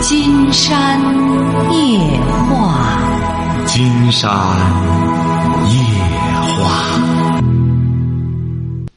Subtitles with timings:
[0.00, 0.98] 金山
[1.72, 1.98] 夜
[2.48, 2.98] 话，
[3.66, 4.30] 金山
[5.68, 5.74] 夜
[6.56, 7.00] 话。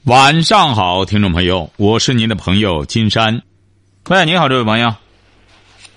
[0.05, 3.41] 晚上好，听众朋友，我是您的朋友金山。
[4.09, 4.87] 喂，你好，这位朋友。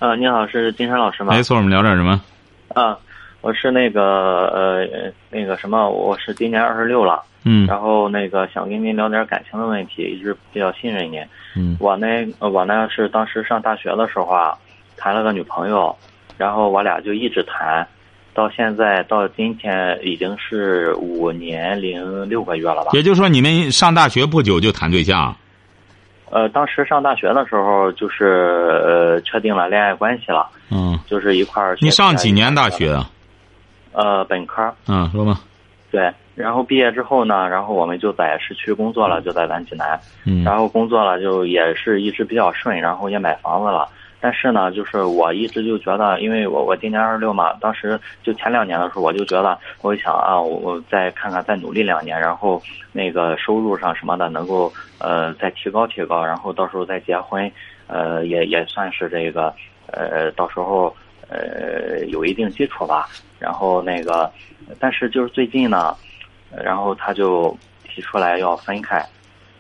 [0.01, 1.33] 啊，你好，是金山老师吗？
[1.33, 2.21] 没错，我们聊点什么？
[2.75, 2.99] 啊，
[3.43, 4.03] 我是那个
[4.49, 7.23] 呃那个什么，我是今年二十六了。
[7.49, 11.23] 嗯然后那个想跟您聊点感情的问题，一直比较信任您。
[11.55, 12.07] 嗯我呢，
[12.41, 14.53] 呃我呢是当时上大学的时候啊，
[14.97, 15.95] 谈了个女朋友，
[16.37, 17.87] 然后我俩就一直谈，
[18.35, 22.91] 到现在到今天已经是五年零六个月了吧。
[22.93, 25.35] 也就是说，你们上大学不久就谈对象？
[26.29, 28.25] 呃，当时上大学的时候，就是
[28.85, 31.77] 呃确定了恋爱关系了，嗯，就是一块儿。
[31.81, 32.93] 你上几年大学？
[32.93, 33.09] 啊？
[33.93, 34.75] 呃，本科。
[34.89, 35.41] 嗯，说吧。
[35.93, 39.99] 对，然后毕业之后呢，然后我们就在市区工作了，就在咱济南。
[40.25, 40.43] 嗯。
[40.43, 43.89] 然后工作了，就也是一直比较顺，然后也买房子了。
[44.19, 52.61] 但是呢，就是我一直就觉得，因为我我今年二十六嘛，当时就前两年的时候，我就觉得，我就想啊，我我再看看，再努力两年，然后
[52.93, 57.51] 那个收入上什么的能够呃再提高提高，然后到时候再结婚，
[57.87, 59.55] 呃也也算是这个
[59.93, 60.97] 呃到时候
[61.29, 63.07] 呃有一定基础吧。
[63.39, 64.33] 然后那个，
[64.81, 65.95] 但是就是最近呢，
[66.65, 67.55] 然后他就
[67.87, 69.05] 提出来要分开，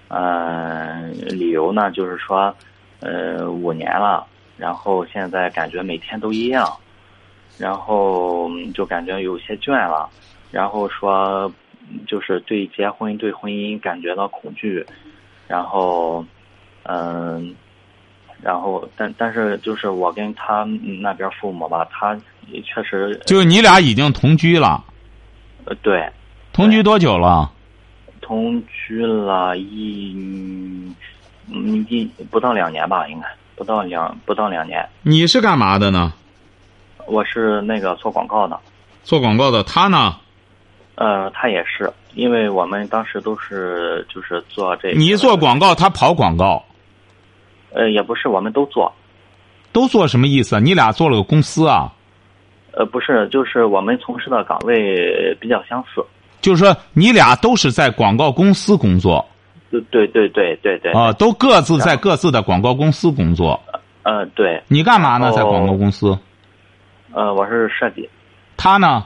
[0.08, 2.52] 嗯、理由呢就是说，
[3.00, 4.26] 呃五年了。
[4.56, 6.76] 然后现在感觉每天都一样，
[7.58, 10.08] 然后就感觉有些倦了，
[10.50, 11.50] 然后说
[12.06, 14.84] 就是对结婚、对婚姻感觉到恐惧，
[15.46, 16.24] 然后
[16.84, 17.54] 嗯，
[18.42, 20.64] 然后但但是就是我跟他
[21.00, 24.84] 那边父母吧，他也确实就你俩已经同居了，
[25.64, 26.08] 呃对。
[26.52, 27.52] 同居多久了？
[28.22, 30.14] 同居了一
[31.52, 34.86] 嗯一不到两年吧，应该不到两不到两年。
[35.02, 36.12] 你是干嘛的呢？
[37.06, 38.58] 我是那个做广告的，
[39.02, 39.62] 做广告的。
[39.64, 40.16] 他呢？
[40.96, 44.98] 呃，他也是，因为我们当时都是就是做这个。
[44.98, 46.64] 你做广告，他跑广告，
[47.72, 48.92] 呃，也不是，我们都做。
[49.72, 50.58] 都做什么意思啊？
[50.58, 51.92] 你俩做了个公司啊？
[52.72, 56.04] 呃，不是，就是我们从事的岗位比较相似。
[56.40, 59.24] 就是说，你俩都是在广告公司工作
[59.70, 60.92] 对对对对对对。
[60.92, 63.60] 啊，都各自在各自的广告公司工作。
[64.02, 64.62] 呃，对。
[64.68, 65.32] 你干嘛呢？
[65.32, 66.16] 在广告公司？
[67.12, 68.08] 呃，我是设计。
[68.56, 69.04] 他呢？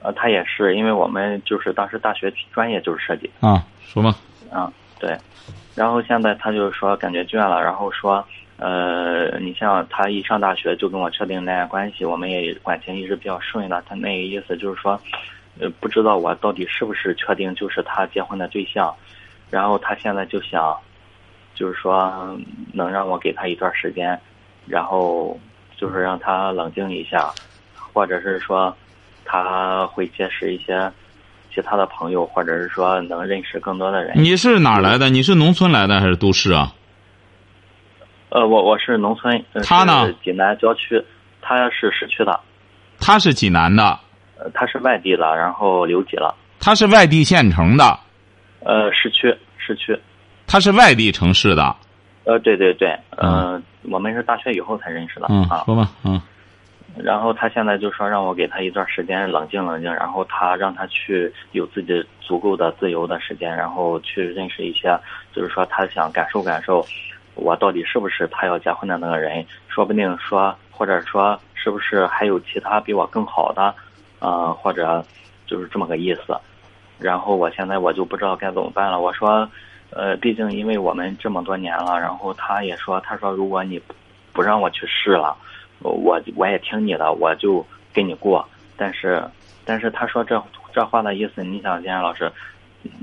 [0.00, 3.30] 呃，他也是，因为我们就是当时大学专业就是设计。
[3.40, 4.14] 啊，说吧。
[4.50, 5.16] 啊，对。
[5.76, 8.24] 然后现在他就说感觉倦了，然后说，
[8.56, 13.82] 呃，你像他一上大学就跟我确定恋爱关系，我们也感情一直比较顺的。
[13.88, 15.00] 他那个意思就是说，
[15.60, 18.92] 呃，不知道我到底是不是确定就是他结婚的对象。
[19.52, 20.74] 然后他现在就想，
[21.54, 22.34] 就是说
[22.72, 24.18] 能让我给他一段时间，
[24.66, 25.38] 然后
[25.76, 27.30] 就是让他冷静一下，
[27.92, 28.74] 或者是说
[29.26, 30.90] 他会结识一些
[31.54, 34.14] 其他的朋友，或者是说能认识更多的人。
[34.16, 35.10] 你是哪儿来的？
[35.10, 36.72] 你是农村来的还是都市啊？
[38.30, 41.04] 呃，我我是农村，呃他呢是济南郊区，
[41.42, 42.40] 他是市区的，
[42.98, 44.00] 他是济南的，
[44.38, 48.00] 呃，他是外地的，然后留级了，他是外地县城的，
[48.64, 49.98] 呃，市区市区，
[50.46, 51.74] 他是外地城市的。
[52.24, 55.62] 呃，对对对，呃，我们是大学以后才认识的嗯，啊。
[55.66, 56.20] 说吧，嗯。
[56.96, 64.94] 然后他现在就说让我给他一段时间冷静冷静，然后他让他去有自己足够的自由的时间，然后去认识一些，
[65.34, 66.84] 就是说他想感受感受，
[67.34, 73.74] 我到底是不是他要结婚的那个人，说不定说或者说是不是还有其他比我更好的，
[74.18, 75.02] 呃，或者
[75.46, 76.36] 就是这么个意思。
[77.02, 79.00] 然后我现在我就不知道该怎么办了。
[79.00, 79.48] 我说，
[79.90, 83.80] 呃，毕竟因为我们这么多年了，然后他也说，他说如果你
[84.32, 85.36] 不让我去试了。
[85.84, 88.48] 我我也听你的，我就跟你过。
[88.76, 89.20] 但是，
[89.64, 90.40] 但是他说这
[90.72, 92.30] 这话的意思，你想，金老师，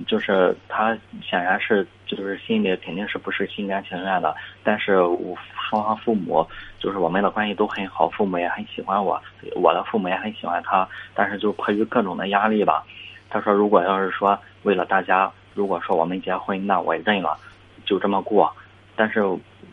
[0.07, 4.33] 就是他显然是就是心里肯定是不是心甘情愿的。
[4.63, 5.37] 但是我
[5.69, 6.47] 双方父母
[6.79, 9.21] 就是我们的关系都很好，父母也很喜欢我，
[9.55, 10.87] 我的父母也很喜欢他。
[11.13, 12.85] 但是就迫于各种的压力吧，
[13.29, 17.37] 他说如果要是说为了大家，如果说我们结婚，那我认了，
[17.85, 18.51] 就这么过。
[18.95, 19.23] 但是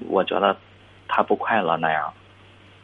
[0.08, 0.56] 我觉得
[1.08, 2.12] 他不快乐那样。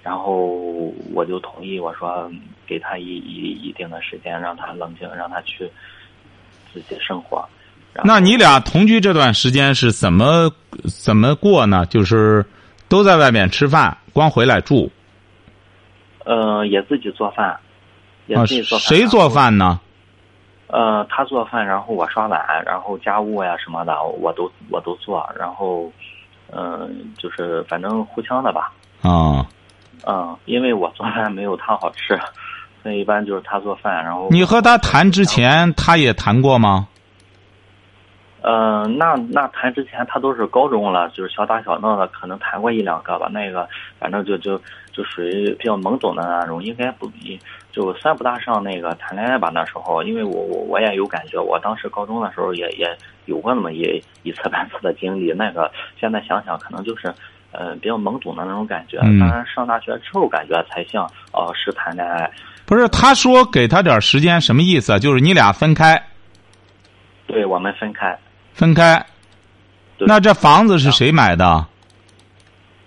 [0.03, 2.29] 然后我就同意，我说
[2.67, 5.71] 给他一一一定的时间，让他冷静，让他去
[6.73, 7.49] 自己生活。
[8.03, 10.51] 那你俩同居这段时间是怎么
[10.89, 11.87] 怎么过呢？
[11.87, 12.45] 就是
[12.89, 14.91] 都在外面吃饭，光回来住。
[16.25, 17.57] 呃，也自己做饭，
[18.27, 18.89] 也啊，自己做饭。
[18.89, 19.79] 谁做饭呢？
[20.73, 25.93] 呃，他做饭，然后我刷碗，然后家务呀什么的，我都我都做，然后，
[26.51, 28.73] 嗯、就是反正互相的吧。
[29.03, 29.47] 啊，
[30.07, 32.19] 嗯，因为我做饭没有他好吃，
[32.83, 36.89] 所以一般就是他做饭，然后你和他谈之前，他也谈过吗？
[38.41, 43.29] 呃，那那谈之前他都是高中了，就是小打小闹的，可能谈过一两个吧。
[43.31, 43.69] 那个
[44.01, 44.59] 反正就就
[44.91, 47.39] 就属于比较懵懂的那种，应该不比
[47.73, 49.51] 就算不大上那个谈恋爱吧。
[49.53, 52.87] 那时候，因为我我我也有感觉，我当时高中的时候也也
[53.25, 55.33] 有过那么一一次半次的经历。
[55.33, 57.13] 那个现在想想，可能就是
[57.51, 58.99] 呃比较懵懂的那种感觉。
[59.03, 62.31] 嗯当然上大学之后，感觉才像哦、是谈恋爱。
[62.67, 64.99] 不是，他说给他点时间，什么意思啊？
[64.99, 66.01] 就是你俩分开，
[67.27, 68.17] 对我们分开，
[68.53, 69.05] 分开。
[69.99, 71.67] 那这房子是谁买的？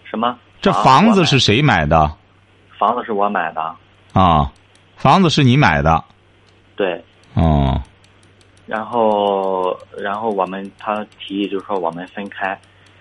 [0.03, 0.37] 什么？
[0.61, 2.11] 这啊房子是谁买的？
[2.77, 3.61] 房子是我买的，
[4.13, 4.51] 啊，
[4.95, 6.03] 房子是你买的。
[6.75, 7.03] 对。
[7.33, 7.81] 哦，
[8.65, 12.57] 然后，然后我们他提议就是说我们分开，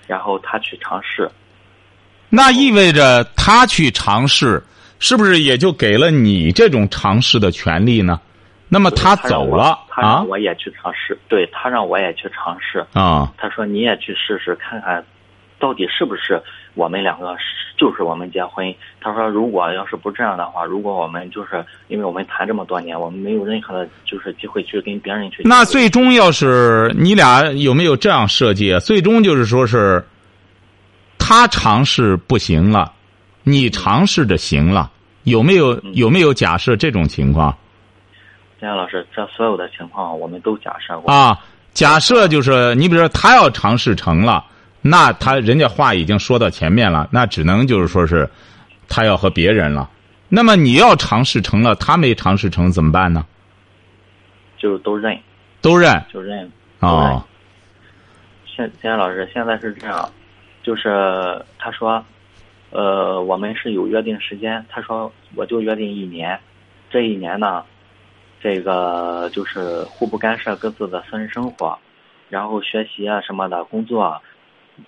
[0.06, 1.30] 然后他去尝试。
[2.28, 4.62] 那意味着他去尝试，
[4.98, 8.20] 是不是也就给了你这种尝试的权利呢？
[8.68, 12.84] 那么他走了啊他让我也去尝试，对他让我也去尝试。
[12.92, 15.04] 啊他说你也去试试看看，
[15.60, 16.42] 到底是不是
[16.74, 18.74] 我们两个是就是我们结婚。
[18.98, 25.42] 他说如果要是不这样的话，如果我们就是因为我们谈这么多年，我们没有任何的就是机会去跟别人去。
[25.44, 28.80] 那最终要是你俩有没有这样设计啊？
[28.80, 30.02] 最终就是说是，
[31.18, 32.90] 他尝试不行了，
[33.42, 34.90] 你尝试着行了，
[35.24, 37.54] 有没有嗯有没有假设这种情况
[38.58, 41.12] 金阳老师，这所有的情况我们都假设过。
[41.12, 41.38] 啊？
[41.74, 44.44] 假设就是你比如说他要尝试成了，
[44.86, 48.28] 那他人家话已经说到前面了，那只能就是说是，
[48.86, 49.88] 他要和别人了。
[50.28, 53.24] 那么你要尝试成了，他没尝试成怎么办呢？
[54.58, 55.18] 就都认，
[55.62, 56.04] 都认？
[56.12, 56.50] 就认。
[56.80, 57.24] 啊
[58.44, 60.06] 现现在老师现在是这样，
[60.62, 62.04] 就是他说，
[62.70, 66.38] 呃，我们是有约定时间，他说我就约定一年，
[66.90, 67.64] 这一年呢，
[68.42, 71.78] 这个就是互不干涉各自的私人生活，
[72.28, 74.20] 然后学习啊什么的，工作啊，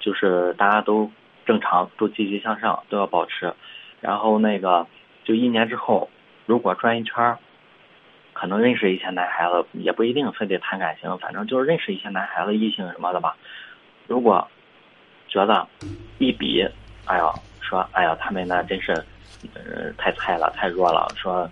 [0.00, 1.10] 就是大家都
[1.44, 3.54] 正常，都积极向上，都要保持，
[4.00, 4.86] 然后那个
[5.24, 6.10] 就一年之后，
[6.46, 7.36] 如果转一圈。
[8.38, 13.34] 可能认识一些男孩子，也不一定非得谈感情，反正就是认识一些男孩子、异性什么的吧。
[14.06, 14.46] 如果
[15.26, 15.66] 觉得
[16.18, 16.62] 一比，
[17.06, 18.92] 哎呀，说哎呀，他们那真是，
[19.54, 21.10] 呃，太菜了，太弱了。
[21.16, 21.50] 说，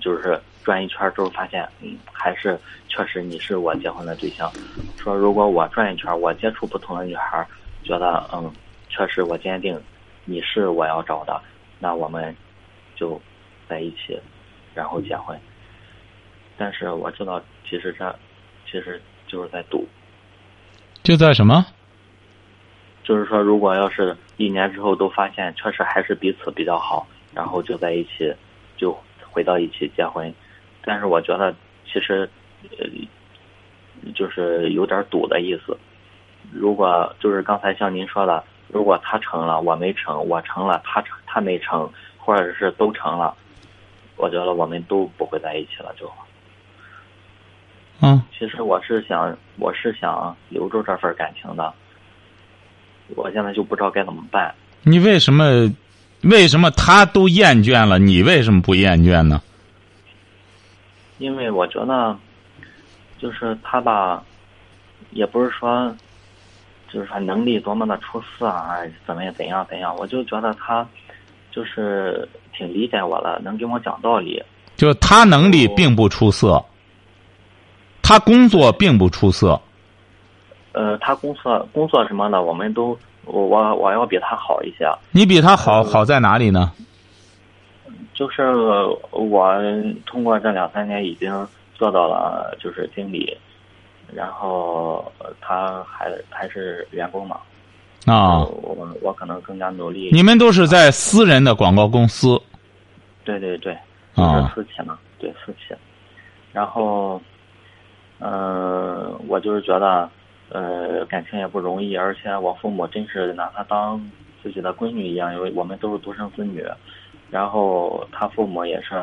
[0.00, 0.36] 就是
[0.68, 4.52] 转一圈之后发现，嗯，还是确实你是我结婚的对象。
[4.98, 7.42] 说如果我转一圈，我接触不同的女孩，
[7.82, 8.52] 觉得嗯，
[8.90, 9.80] 确实我坚定
[10.26, 11.40] 你是我要找的，
[11.78, 12.36] 那我们
[12.94, 13.18] 就
[13.66, 14.20] 在一起，
[14.74, 15.40] 然后结婚。
[16.58, 18.14] 但是我知道，其实这
[18.66, 19.88] 其实就是在赌。
[21.02, 21.64] 就在什么？
[23.02, 28.30] 就是说，如果要是一年之后都发现确实还是彼此比较好，然后就在一起，
[28.76, 28.94] 就
[29.30, 30.30] 回到一起结婚。
[30.84, 31.54] 但是我觉得
[31.84, 32.28] 其实，
[32.78, 32.86] 呃，
[34.14, 35.76] 就是有点赌的意思。
[36.52, 43.34] 如果就是刚才像您说的，如果他成了，我没成；我成了，他成，他没成，或者是都成了，
[44.16, 46.10] 我觉得我们都不会在一起了就。
[48.00, 51.72] 嗯，其实我是想，我是想留住这份感情的。
[53.16, 54.54] 我现在就不知道该怎么办。
[54.82, 55.70] 你为什么？
[56.22, 59.40] 为什么他都厌倦了，你为什么不厌倦呢？
[61.18, 62.16] 因为我觉得，
[63.18, 64.22] 就是他吧，
[65.10, 65.94] 也不是说，
[66.92, 70.86] 就是说能力多么的出色啊，怎么样怎样怎样，我就觉得他，
[71.50, 74.42] 就是挺理解我了，能跟我讲道理。
[74.76, 76.64] 就他能力并不出色，
[78.00, 79.60] 他工作并不出色。
[80.72, 84.86] 呃，他工作工作什么的，我们都我我我要比他好一些。
[85.10, 86.70] 你比他好好在哪里呢？
[88.18, 88.42] 就是
[89.12, 89.54] 我
[90.04, 93.36] 通过这两三年已经做到了，就是经理，
[94.12, 97.38] 然后呃他还还是员工嘛。
[98.06, 100.10] 啊，我我可能更加努力。
[100.12, 102.40] 你们都是在私人的广告公司
[103.22, 103.72] 对对对，
[104.16, 104.22] 是
[104.52, 105.72] 私企嘛，对私企。
[106.52, 107.20] 然后，
[108.18, 110.10] 嗯、我就是觉得，
[110.48, 114.10] 呃，感情也不容易，而且我父母真是拿她当
[114.42, 116.64] 自己的闺女一样，因为我们都是独生子女。
[117.30, 118.94] 然后他父母也是，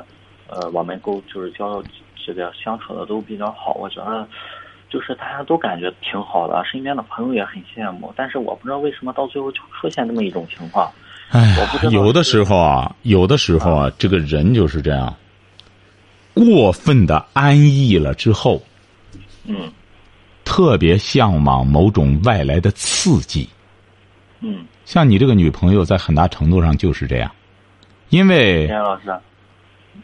[0.48, 1.84] 呃，我们沟就是交
[2.26, 4.28] 这个相处的都比较好，我觉得。
[4.88, 10.90] 就是大家都感觉挺好的，身边的朋友也很羡慕，但是我不知道为什么到最后就出现这么一种情况。
[11.32, 11.58] 哎
[11.92, 15.14] 有的时候啊，有的时候啊，这个人就是这样，
[16.34, 18.62] 过分的安逸了之后，
[19.46, 19.70] 嗯
[20.46, 23.50] 特别向往某种外来的刺激。
[24.40, 27.30] 嗯像你这个女朋友，在很大程度上就是这样。
[28.10, 29.14] 因为严老师，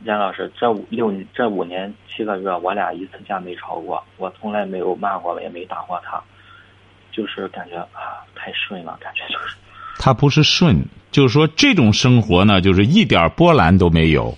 [0.04, 6.22] 严老师，这五六这五年七个月，我俩一次架没吵过，我从来没有骂过，也没打过他，
[7.12, 9.56] 就是感觉啊太顺了，感觉就是。
[9.98, 14.36] 他不是顺，就是说这种生活呢，就是一点波澜都没有，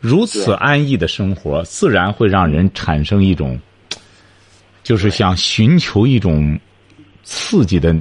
[0.00, 3.60] 如此安逸的生活，自然会让人产生一种，
[4.82, 6.58] 就是想寻求一种
[7.22, 7.94] 刺激的。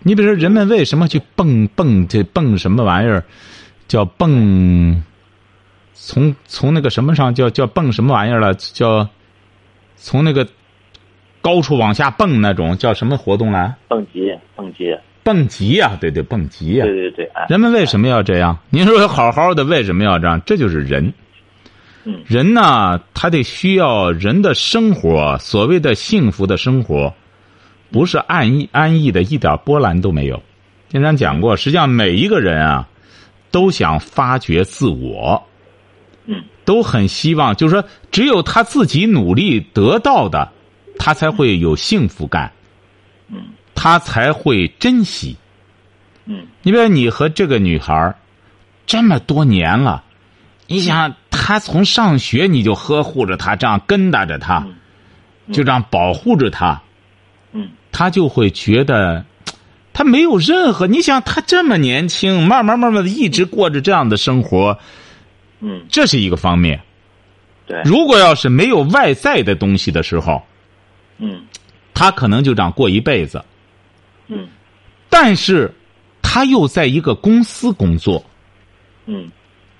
[0.00, 3.24] 你比如说，人们为什么去蹦蹦这蹦什么玩意儿，
[3.88, 5.02] 叫蹦，
[5.94, 9.08] 从从那个什么上叫叫蹦什么玩意儿了，叫
[9.96, 10.46] 从那个
[11.40, 13.74] 高处往下蹦那种叫什么活动来？
[13.88, 18.58] 蹦极，蹦极，蹦极呀、对对，蹦极呀、对对对，哎，人们为什么要这样？
[18.70, 20.40] 您说好好的，为什么要这样？
[20.44, 21.12] 这就是人。
[22.08, 27.12] 嗯人呢，他得需要人的生活，所谓的幸福的生活，
[27.90, 30.40] 不是安逸安逸的，一点波澜都没有。
[30.88, 32.88] 经常讲过，实际上每一个人啊，
[33.50, 35.42] 都想发掘自我，
[36.26, 36.42] 嗯。
[36.64, 40.50] 都很希望，就是说，只有他自己努力得到的，
[40.98, 42.52] 他才会有幸福感，
[43.28, 43.38] 嗯。
[43.74, 45.36] 他才会珍惜。
[46.24, 46.46] 嗯。
[46.62, 48.16] 你比如你和这个女孩儿
[48.84, 50.02] 这么多年了，
[50.66, 54.66] 你想她从上学你就呵护着她，这样跟搭着她，
[55.52, 56.82] 就这样保护着她，
[57.52, 57.68] 嗯。
[57.92, 59.24] 她就会觉得，
[59.96, 60.86] 她没有任何。
[60.86, 64.78] 你想他这么年轻，慢慢慢慢的一直过着这样的生活，
[65.60, 66.78] 嗯，这是一个方面。
[67.66, 70.42] 对，如果要是没有外在的东西的时候，
[71.16, 71.40] 嗯。
[71.94, 73.42] 他可能就这样过一辈子。
[74.26, 74.46] 嗯。
[75.08, 75.72] 但是，
[76.20, 78.22] 他又在一个公司工作，
[79.06, 79.30] 嗯。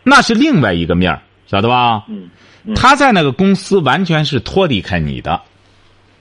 [0.02, 2.06] 那是另外一个面儿晓得吧？
[2.08, 2.30] 嗯。
[2.64, 2.74] 嗯。
[2.74, 5.38] 他在那个公司完全是脱离开你的，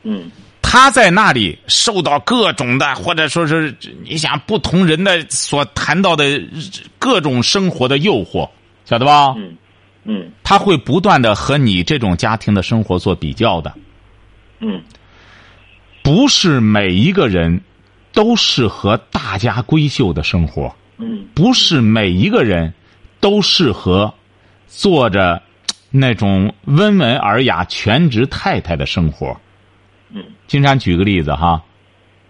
[0.03, 0.29] 嗯
[0.75, 6.25] 他在那里受到各种的，或者说是你想不同人的所谈到的
[6.99, 8.49] 各种生活的诱惑，
[8.83, 9.33] 晓得吧？
[9.37, 9.55] 嗯
[10.03, 13.73] 嗯他会不断的和你这种家庭的生活做比较的，
[14.59, 14.83] 嗯
[16.03, 17.61] 不是每一个人
[18.11, 20.75] 都适合大家闺秀的生活。
[20.97, 22.73] 嗯不是每一个人
[23.21, 24.13] 都适合
[24.67, 25.41] 做着
[25.89, 29.39] 那种温文尔雅全职太太的生活。
[30.15, 31.61] 嗯金山举个例子哈，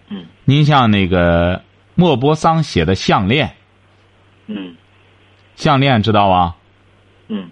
[0.10, 1.62] 嗯您像那个
[1.94, 3.48] 莫泊桑写的《项链》，
[4.48, 4.75] 嗯
[5.56, 6.56] 项链知道啊？
[7.30, 7.50] 嗯，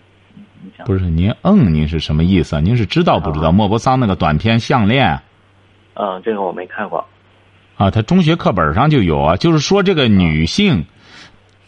[0.86, 2.60] 不是您嗯，您是什么意思？
[2.60, 3.52] 您是知道不知道？
[3.52, 5.08] 莫泊桑那个短篇《项链》
[5.94, 7.08] 嗯，这个我没看过。
[7.76, 10.86] 啊，他中学课本上就有啊，就是说这个女性，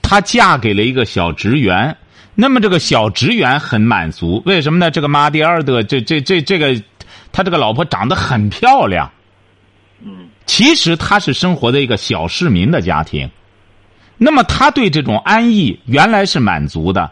[0.02, 1.98] 她嫁给了一个小职员，
[2.36, 4.92] 那么这个小职员很满足，为什么呢？
[4.92, 6.80] 这个马蒂尔德，这这这这个，
[7.36, 9.12] 他这个老婆长得很漂亮，
[10.00, 10.30] 嗯。
[10.46, 13.30] 其实他是生活在一个小市民的家庭，
[14.18, 17.12] 那么他对这种安逸原来是满足的，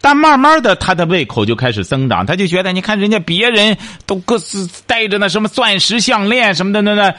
[0.00, 7.14] 但慢慢的他的胃口就开始增长，他就觉得你看人家别人都各自带着那什么钻石项链什么的那那，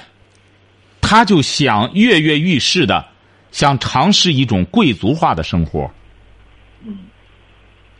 [1.01, 3.05] 他就想跃跃欲试的
[3.51, 5.91] 想尝试一种贵族化的生活。
[6.85, 6.97] 嗯，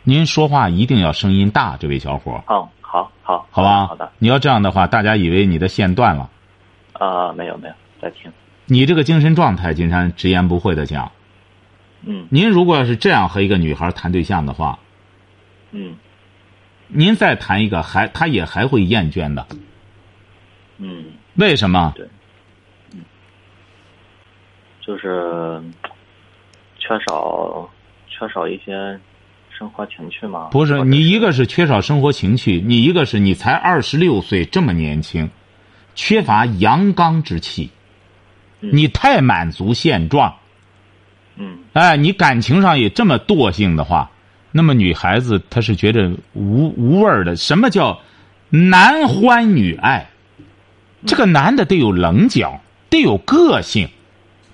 [0.02, 2.42] 您说话一定要声音大，这位小伙。
[2.46, 3.86] 儿，好，好，好，吧？
[3.88, 4.12] 好的。
[4.20, 6.30] 你要这样的话，大家以为你的线断了。
[6.92, 8.30] 啊，没有没有，在听。
[8.66, 11.10] 你这个精神状态，金山直言不讳的讲，
[12.04, 14.78] 嗯您如果要是这样和一个女孩谈对象的话，
[15.72, 15.96] 嗯
[16.86, 19.44] 您再谈一个，还她也还会厌倦的。
[20.78, 21.92] 嗯，为什么？
[21.96, 22.06] 对
[24.80, 25.60] 就是
[26.78, 27.68] 缺少
[28.06, 29.00] 缺少一些
[29.56, 30.48] 生活情趣吗。
[30.50, 35.30] 不是你一个是缺少生活情趣，你一个是你才二十六岁这么年轻，
[35.94, 37.70] 缺乏阳刚之气，
[38.60, 40.34] 嗯你太满足现状，
[41.36, 44.10] 嗯哎，你感情上也这么惰性的话，
[44.50, 47.36] 那么女孩子她是觉得无无味儿的。
[47.36, 48.00] 什么叫
[48.50, 50.10] 男欢女爱？
[51.06, 53.88] 这个男的得有棱角，得有个性，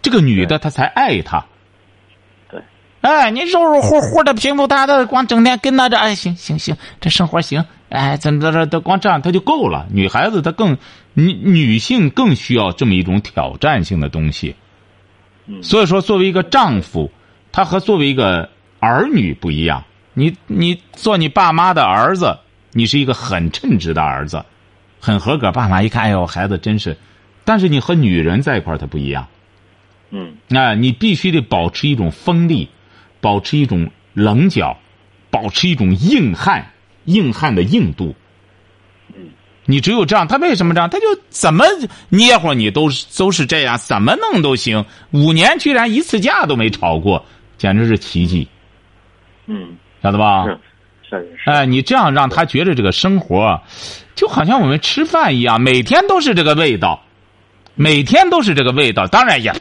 [0.02, 1.46] 这个女的她才爱他。
[3.00, 9.86] 对，哎，你肉肉乎乎的、平平淡淡的，光整天跟那这，哎，行行行，这生活行，哎，怎么着的，光这样他就够了。
[9.90, 10.76] 女孩子她更
[11.14, 14.54] 女女性更需要这么一种挑战性的东西。
[15.46, 17.10] 嗯所以说，作为一个丈夫，
[17.50, 19.82] 他和作为一个儿女不一样。
[20.14, 22.38] 你你做你爸妈的儿子，
[22.72, 24.44] 你是一个很称职的儿子，
[25.00, 25.50] 很合格。
[25.50, 26.96] 爸妈一看，哎呦，孩子真是。
[27.44, 29.26] 但是你和女人在一块儿，他不一样。
[30.10, 32.68] 嗯啊，你必须得保持一种锋利，
[33.20, 34.76] 保持一种棱角，
[35.30, 36.70] 保持一种硬汉，
[37.04, 38.14] 硬汉的硬度。
[39.14, 39.30] 嗯
[39.66, 40.90] 你只有这样，他为什么这样？
[40.90, 41.64] 他就怎么
[42.08, 44.84] 捏活你都是都是这样，怎么弄都行。
[45.12, 47.24] 五年居然一次架都没吵过，
[47.56, 48.48] 简直是奇迹。
[49.46, 50.44] 嗯，晓得吧？
[50.44, 50.58] 是，
[51.08, 51.50] 确实是。
[51.50, 53.60] 哎，你这样让他觉得这个生活，
[54.16, 57.00] 就好像我们吃饭一样，每天都是这个味道，
[57.76, 59.06] 每天都是这个味道。
[59.06, 59.54] 当然也，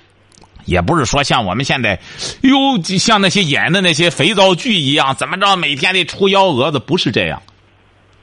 [0.65, 1.99] 也不是说像我们现在，
[2.41, 7.41] 哟，像那些演的那些肥皂剧一样，怎么着每天得出幺蛾子，不是这样。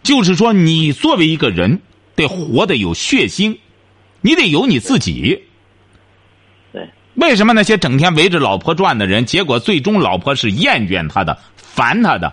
[0.03, 1.81] 就是说，你作为一个人，
[2.15, 3.59] 得活得有血腥，
[4.21, 5.43] 你得有你自己。
[6.73, 12.33] 对，为什么那些整天围着老婆转的人，结果最终老婆是厌倦他的、烦他的？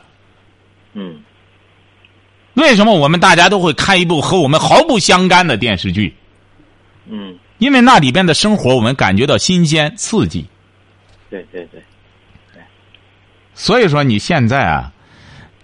[0.93, 1.21] 嗯
[2.53, 6.15] 为什么我们大家都会看一部和我们毫不相干的电视剧？
[7.09, 10.45] 嗯，因为那里边的生活我们感觉到新鲜刺激。
[11.29, 11.81] 对对对，
[13.53, 14.91] 所以说你现在啊，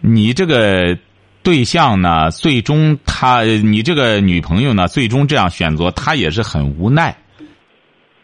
[0.01, 0.98] 你这个
[1.43, 7.15] 对象呢，最终他你这个女朋友呢，最终这样选择，她也是很无奈。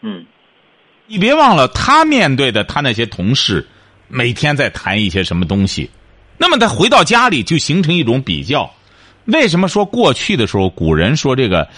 [0.02, 0.24] 嗯
[1.08, 3.64] 你别忘了，他面对的他那些同事，
[4.08, 5.88] 每天在谈一些什么东西，
[6.36, 8.68] 那么他回到家里就形成一种比较。
[9.26, 11.68] 为什么说过去的时候，古人说这个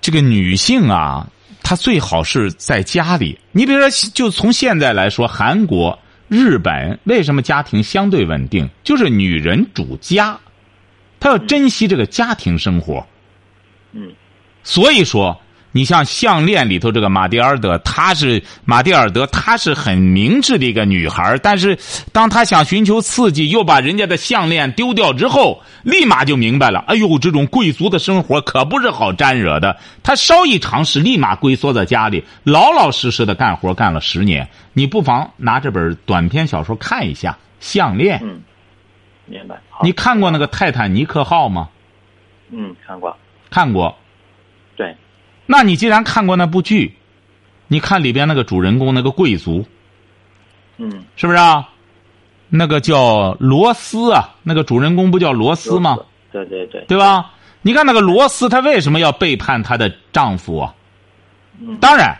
[0.00, 1.28] 这个女性啊，
[1.62, 3.38] 她最好是在家里。
[3.52, 8.68] 你比如说，就从现在来说，韩国、日本为什么家庭相对稳定？
[8.82, 10.38] 就是女人主家，
[11.18, 13.06] 她要珍惜这个家庭生活。
[13.92, 14.12] 嗯
[14.62, 15.40] 所以说，
[15.72, 21.78] 你像项链里头这个玛蒂尔德，她是玛蒂尔德，她是很明智的一个女孩但是
[22.12, 29.76] 当她想寻求刺激，又把人家的项链丢掉之后，立马就明白了，哎呦，这种贵族的生活可不是好沾惹的。
[30.02, 34.48] 她稍一尝试，立马龟缩在家里，老老实实的干活干了十年。
[34.72, 38.40] 你不妨拿这本短篇小说看一下《项链》，嗯，
[39.26, 39.60] 明白。
[39.68, 41.68] 好你看过那个《泰坦尼克号》吗？
[42.50, 43.16] 嗯，看过。
[43.50, 43.96] 看过。
[45.50, 46.94] 对，那你既然看过那部剧，
[47.68, 49.66] 你看里边那个主人公那个贵族，
[50.78, 51.68] 嗯，是不是啊？
[52.48, 55.98] 那个叫罗斯啊，那个主人公不叫罗斯吗？
[56.32, 57.32] 对对对，对吧？
[57.62, 60.74] 你看那个罗斯，她为什么要背叛她的丈夫啊？
[61.60, 62.16] 嗯当然，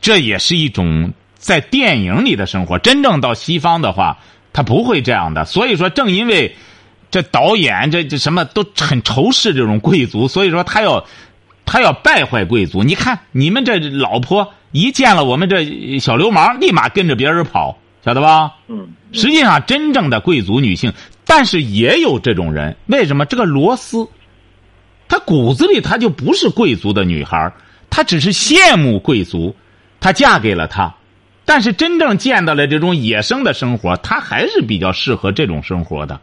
[0.00, 2.78] 这也是一种在电影里的生活。
[2.80, 4.18] 真正到西方的话，
[4.52, 5.44] 他不会这样的。
[5.44, 6.56] 所以说，正因为
[7.10, 11.06] 这导演这这什么都很仇视这种贵族，所以说他要
[11.68, 12.82] 他要败坏贵族。
[12.82, 18.54] 你看你们这老婆一见了我们这小流氓，立马跟着别人跑，晓得吧？
[18.68, 20.92] 嗯实际上，真正的贵族女性，
[21.24, 22.74] 但是也有这种人。
[22.86, 23.26] 为什么？
[23.26, 24.08] 这个罗斯，
[25.08, 27.52] 她骨子里她就不是贵族的女孩儿
[27.90, 29.54] 她只是羡慕贵族，
[30.00, 30.94] 她嫁给了他。
[31.44, 36.20] 但是真正见到了这种野生的生活，她还是比较适合这种生活的。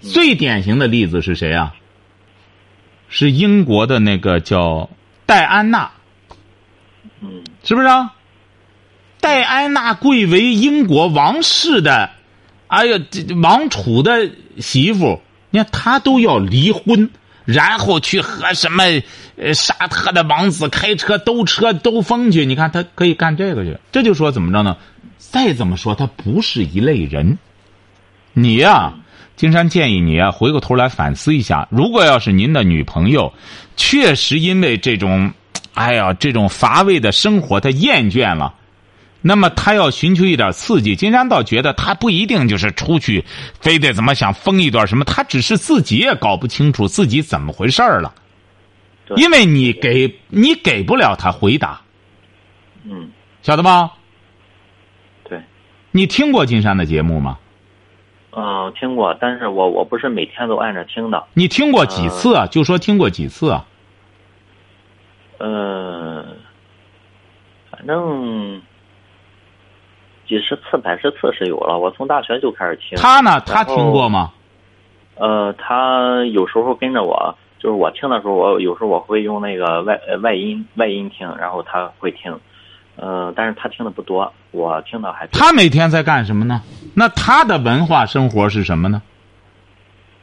[0.00, 1.74] 最典型的例子是谁啊？
[3.08, 4.90] 是英国的那个叫
[5.24, 5.90] 戴安娜，
[7.20, 8.14] 嗯是不是啊？
[9.20, 12.10] 戴安娜贵为英国王室的，
[12.68, 17.10] 哎呀，这这王储的媳妇，你看她都要离婚，
[17.44, 18.84] 然后去和什么
[19.36, 22.46] 呃沙特的王子开车兜车兜风去。
[22.46, 24.76] 你看她可以干这个去，这就说怎么着呢？
[25.18, 27.38] 再怎么说，他不是一类人。
[28.32, 28.94] 你呀、
[29.36, 33.32] 金山建议你啊，回过头来反思一下，如果要是您的女朋友，
[33.76, 35.30] 确实因为这种，
[35.74, 38.54] 哎呀，这种乏味的生活，她厌倦了。
[39.20, 43.22] 那么她要寻求一点刺激，金山倒觉得她不一定就是出去，
[43.60, 48.14] 非得怎么想疯一段什么，她只是自己也搞不清楚自己怎么回事儿了，
[49.16, 51.80] 因为你给你给不了她回答，
[52.84, 53.10] 嗯，
[53.42, 53.92] 晓得吧？
[55.28, 55.38] 对，
[55.90, 57.36] 你听过金山的节目吗？
[58.38, 62.46] 嗯，听过，但是我我不是每天都按着听的，你听过几次啊？
[62.46, 63.64] 就说听过几次啊？
[65.38, 66.36] 嗯，
[67.70, 68.60] 反正
[70.28, 71.78] 几十次、百十次是有了。
[71.78, 72.98] 我从大学就开始听。
[72.98, 73.40] 他呢？
[73.40, 74.32] 他听过吗？
[75.14, 82.38] 呃，他有时候跟着我，就是我听的时候，我有时候我会用那个外呃外音外音听，然后他会听，
[82.96, 85.26] 呃，但是他听的不多，我听的还。
[85.26, 86.62] 他每天在干什么呢？
[86.94, 89.02] 那他的文化生活是什么呢？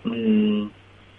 [0.03, 0.69] 嗯，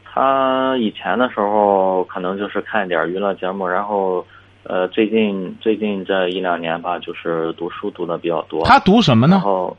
[0.04, 4.26] 他以前的时候可能就是看一点娱乐节目，然后
[4.64, 8.64] 呃，最近最近这一两年吧，就是读书读的比较多。
[8.66, 9.36] 他读什么呢？
[9.36, 9.76] 然后，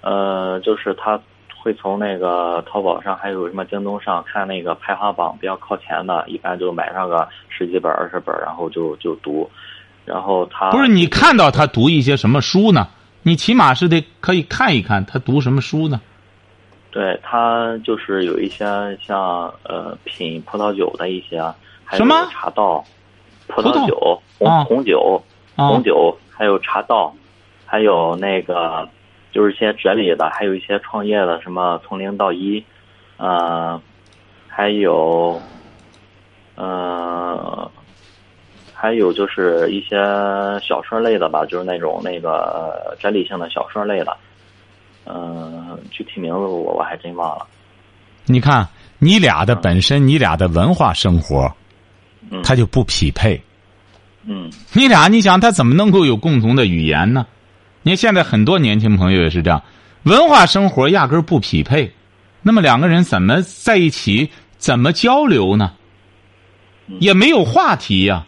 [0.00, 1.20] 呃，就是他
[1.62, 9.48] 会从那个淘宝上，还有什么京东上看那个排行榜比较靠前的，一般就买上个十几本、二十本，然后就就读。
[10.04, 12.88] 然后他不是你看到他读一些什么书呢？
[13.22, 16.00] 你起码是得可以看一看他读什么书呢？
[16.90, 18.64] 对他就是有一些
[19.06, 21.40] 像呃品葡萄酒的一些，
[21.84, 22.84] 还有什么茶道、
[23.46, 25.22] 葡葡萄萄酒、啊红红酒、
[25.54, 27.14] 啊红酒，还有茶道，
[27.64, 28.88] 还有那个
[29.30, 32.64] 就是一些哲理的，还有一些创业的，什么从零到一，
[33.18, 33.80] 呃，
[34.48, 35.40] 还有，
[36.56, 37.70] 呃，
[38.80, 39.96] 还有就是一些
[40.66, 44.16] 小说类的吧，就是那种那个哲理性的小说类的，
[45.04, 47.46] 嗯、具体名字我我还真忘了。
[48.24, 48.66] 你看
[48.98, 51.52] 你俩的本身，你俩的文化生活，
[52.30, 53.38] 嗯，它就不匹配。
[54.24, 57.26] 嗯你俩，你想他怎么能够有共同的语言呢？
[57.82, 59.62] 你看现在很多年轻朋友也是这样，
[60.04, 61.92] 文化生活压根儿不匹配，
[62.42, 65.72] 那么两个人怎么在一起，怎么交流呢？
[66.98, 68.26] 也没有话题呀、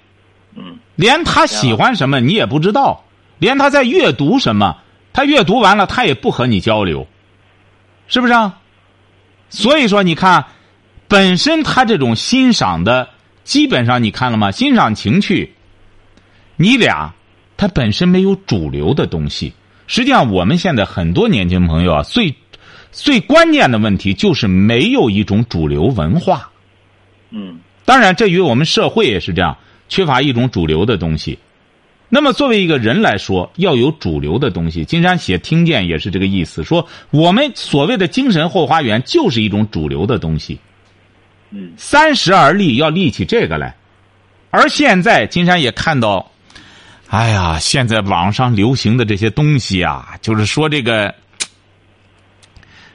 [0.57, 3.05] 嗯连他喜欢什么你也不知道，
[3.39, 4.77] 连他在阅读什么，
[5.13, 7.07] 他阅读完了他也不和你交流，
[8.09, 8.59] 是不是啊？
[9.49, 10.47] 所以说，你看，
[11.09, 13.09] 本身他这种欣赏的，
[13.45, 14.51] 基本上你看了吗？
[14.51, 15.55] 欣赏情趣，
[16.57, 17.15] 你俩
[17.57, 19.53] 他本身没有主流的东西。
[19.87, 22.35] 实际上，我们现在很多年轻朋友啊，最
[22.93, 26.51] 最关键的问题就是没有一种主流文化。
[27.31, 29.59] 嗯当然，这与我们社会也是这样，
[29.93, 31.39] 缺乏一种主流的东西。
[32.09, 34.87] 那么，作为一个人来说，要有主流的东西。
[34.87, 40.59] 金山写《听见》也是这个意思，说我们所谓的精神后花园就是一种主流的东西。
[41.51, 43.75] 嗯三十而立，要立起这个来。
[44.49, 46.31] 而现在，金山也看到，
[47.09, 51.15] 哎呀，现在网上流行的这些东西啊，就是说这个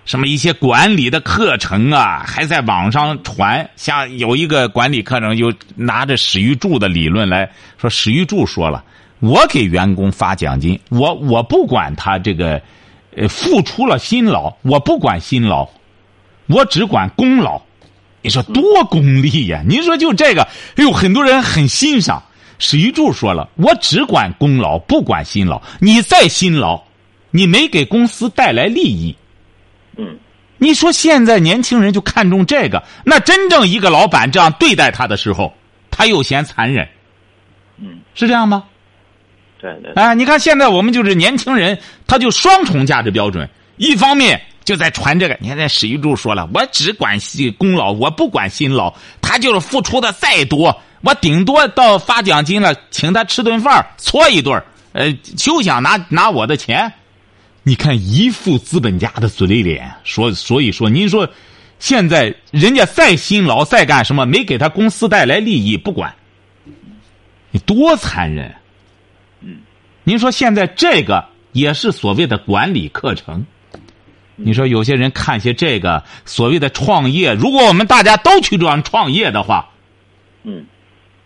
[0.08, 3.70] 什么一些管理的课程啊，还在网上传。
[3.76, 8.82] 像有一个管理课程，就拿着史玉柱的理论来说，史玉柱说了，
[9.20, 12.60] 我给员工发奖金，我我不管他这个，
[13.18, 15.68] 呃，付出了辛劳，我不管辛劳，
[16.48, 17.62] 我只管功劳。
[18.22, 19.62] 你说多功利呀！
[19.68, 20.42] 您说就这个，
[20.78, 22.24] 哎呦，很多人很欣赏。
[22.60, 25.62] 史玉柱说了，我只管功劳，不管辛劳。
[25.80, 26.82] 你再辛劳，
[27.30, 29.14] 你没给公司带来利益。
[29.98, 30.18] 嗯
[30.60, 35.54] 你说现在年轻人就看重这个，那真正一个老板这样对待他的时候，
[35.92, 36.88] 他又嫌残忍，
[37.78, 38.64] 嗯，是这样吗？
[39.60, 45.38] 对对，哎，你看现在我们就是年轻人，他就双重价值标准，一方面就在传这个。
[45.40, 48.92] 你看，那史玉柱说了，我只管辛功劳，我不管辛劳。
[49.22, 54.60] 他就是付出的再多，我顶多到发奖金了，请他吃顿饭，搓一顿
[54.94, 56.92] 呃，休想拿拿我的钱。
[57.68, 61.30] 你看一副资本家的嘴脸，说所以说，您说
[61.80, 66.16] 现在人家再辛劳再干什么，没给他公司带来利益，不管，
[67.52, 68.56] 你多残忍。
[70.06, 73.46] 您说现在这个也是所谓的管理课程。
[74.38, 79.72] 你说有些人看些这个所谓的创业，如果我们大家都去这样创业的话，
[80.46, 80.66] 嗯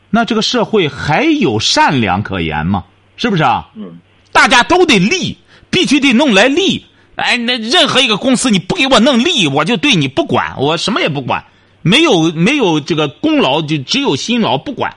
[0.09, 2.85] 那这个社会还有善良可言吗？
[3.15, 3.69] 是不是啊？
[3.75, 3.99] 嗯
[4.31, 5.37] 大家都得利，
[5.71, 6.85] 必须得弄来利。
[7.15, 11.43] 哎，那任何一个公司你不给我弄利，我就对你不管，我什么也不管，
[11.81, 14.95] 没有没有这个功劳，就只有辛劳，不管。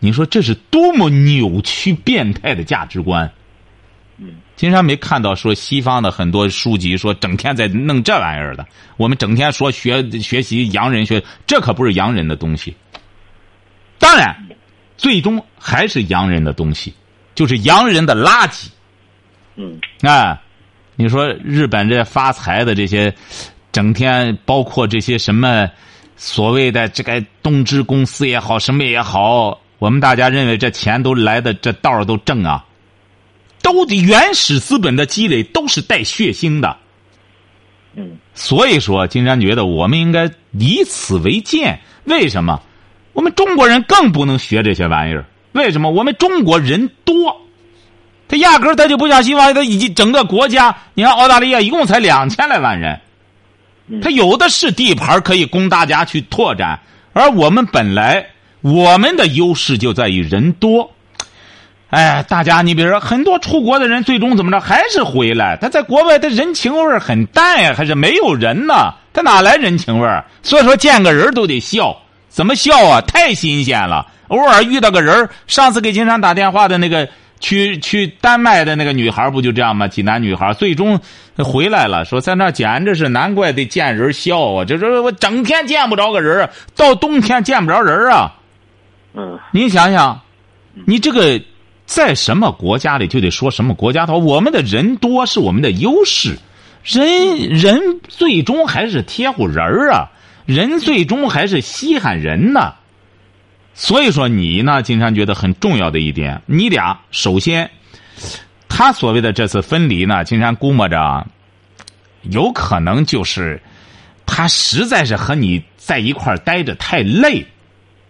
[0.00, 3.30] 你说这是多么扭曲、变态的价值观！
[4.18, 12.74] 嗯金山没看到说西方的很多书籍说整天在弄这玩意儿的，我们整天说学学习洋人学，这可不是洋人的东西。
[13.98, 14.34] 当然，
[14.96, 16.92] 最终还是洋人的东西，
[17.34, 18.66] 就是洋人的垃圾。
[19.58, 20.40] 嗯啊，
[20.94, 23.12] 你说日本这发财的这些，
[23.72, 25.68] 整天包括这些什么
[26.16, 32.64] 所谓的这个东芝公司也好，什么也好，我们大家认为这钱都来的这道儿都正啊，
[33.60, 36.76] 都得原始资本的积累都是带血腥的。
[37.94, 41.80] 嗯所以说，金山觉得我们应该以此为鉴。
[42.04, 42.62] 为什么？
[43.12, 45.26] 我们中国人更不能学这些玩意儿。
[45.50, 45.90] 为什么？
[45.90, 47.47] 我们中国人多，
[48.28, 53.00] 他压根儿他就不像西方，他已经整个国家，你看澳大利亚一共才两千来万人，
[53.88, 56.78] 嗯他有的是地盘可以供大家去拓展，
[57.14, 58.26] 而我们本来
[58.60, 60.90] 我们的优势就在于人多。
[61.90, 65.56] 哎，大家，你比如说，很多出国的人最终怎么着，还是回来。
[65.58, 68.92] 他在国外，他人情味儿很淡呀，还是没有人呢？
[69.14, 70.22] 他哪来人情味儿？
[70.42, 71.96] 所以说，见个人都得笑，
[72.28, 73.00] 怎么笑啊？
[73.00, 74.06] 太新鲜了。
[74.26, 77.08] 偶尔遇到个人儿上次给金山打电话的那个
[77.40, 79.86] 去去丹麦的那个女孩，不就这样吗？
[79.86, 81.00] 济南女孩最终
[81.36, 84.64] 回来了，说在那儿简直是难怪得见人笑啊！
[84.64, 88.34] 这这我整天见不着个人儿到冬天见不着人啊！
[89.14, 90.20] 嗯您想想，
[90.86, 91.40] 你这个
[91.86, 96.36] 在什么国家里就得说什么国家的话，我们的人多是我们的优势，
[96.82, 100.10] 人人最终还是贴乎人儿啊，
[100.44, 102.74] 人最终还是稀罕人呢。
[103.80, 107.70] 所以说，你呢，金山觉得很重要的一点，你俩首先，
[108.68, 111.26] 他他所谓的这次分离呢，金山估摸着，
[112.22, 113.60] 有可能就是
[114.24, 117.44] 他实在是和你在一块儿待着太累，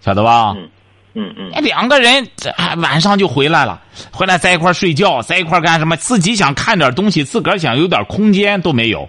[0.02, 0.54] 晓得吧？
[0.57, 0.68] 嗯
[1.14, 5.96] 嗯嗯哎，两个人这哎晚上就回来了，回来在一块儿睡觉，在一块儿干什么？
[5.96, 9.09] 自己想看点东西，自个儿想有点空间都没有。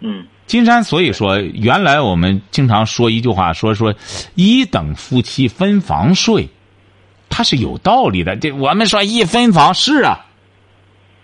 [0.00, 3.94] 嗯金山，所以说，原来我们经常说一句话，说说
[4.36, 6.48] 一等夫妻分房睡，
[7.28, 8.36] 它是有道理的。
[8.36, 10.24] 这我们说一分房是啊，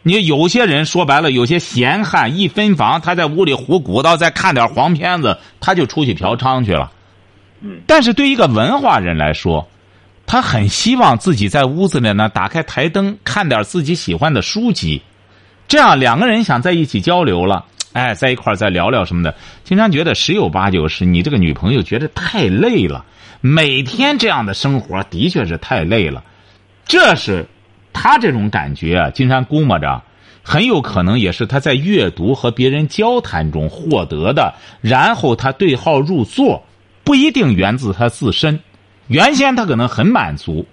[0.02, 6.90] 你有些人说白了，有些闲汉一分房，他在屋里胡鼓捣，再看点黄片子，他就出去嫖娼去了。
[7.60, 9.68] 嗯但是对一个文化人来说，
[10.26, 15.00] 他很希望自己在屋子里呢，打开台灯，看点自己喜欢的书籍，
[15.68, 19.34] 这样两个人想在一起交流了，哎，在一块儿再聊聊什么的。
[19.64, 23.04] 经常觉得十有八九是你这个女朋友觉得太累了，
[23.40, 26.24] 每天这样的生活的确是太累了，
[26.86, 27.46] 这是
[27.92, 29.10] 他这种感觉啊。
[29.10, 30.02] 金山估摸着，
[30.42, 36.64] 很有可能也是他在阅读和别人交谈中获得的，然后他对号入座，
[37.04, 38.58] 不一定源自他自身。
[39.08, 40.64] 原先他可能很满足，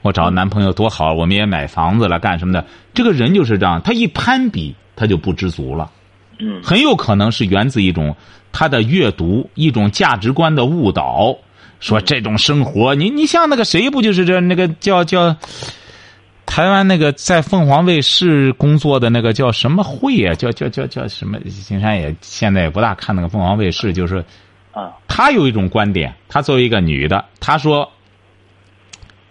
[0.00, 2.64] 我找男朋友多好，我们也买房子了，干什么的？
[2.94, 5.90] 这个人就是这样，他一攀比，他就不知足了。
[6.38, 8.14] 嗯很有可能是源自一种
[8.52, 11.36] 他的阅读，一种价值观的误导。
[11.78, 15.36] 说这种生活，你你像那个谁，不就是这那个叫叫
[16.46, 20.34] 台湾那个在凤凰卫视工作的那个叫什么会啊？
[20.34, 21.38] 叫叫叫叫什么？
[21.40, 24.24] 金山也现在也不大看那个凤凰卫视，就是
[24.72, 27.92] 啊他有一种观点，他作为一个女的，她说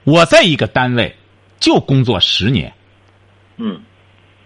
[0.04, 1.16] 我在一个单位
[1.60, 2.72] 就工作十年，
[3.58, 3.82] 嗯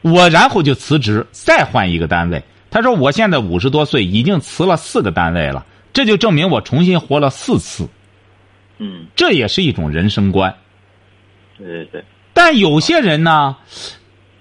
[0.02, 2.42] 我然后就辞职，再换一个单位。
[2.72, 7.88] 他说我现在五十多岁，已经辞了四个单位了，这就证明我重新活了四次，
[8.78, 10.56] 嗯，这也是一种人生观。
[11.58, 13.58] 对对对，但有些人呢，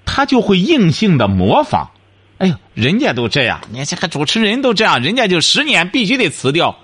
[0.04, 1.90] 他就会硬性的模仿。
[2.36, 6.76] 哎呦，人家都这样，你看这个主持人都这样，人家就十年必须得辞掉。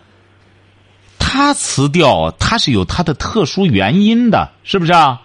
[1.19, 5.21] 他辞掉，他是有他的特殊原因的，是不是啊？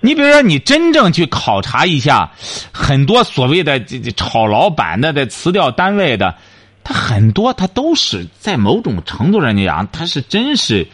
[0.00, 2.30] 你比如说，你真正去考察一下，
[2.72, 6.34] 很多所谓的这这炒老板的、的辞掉单位的，
[6.82, 10.86] 他很多他都是在某种程度上讲，他是真是，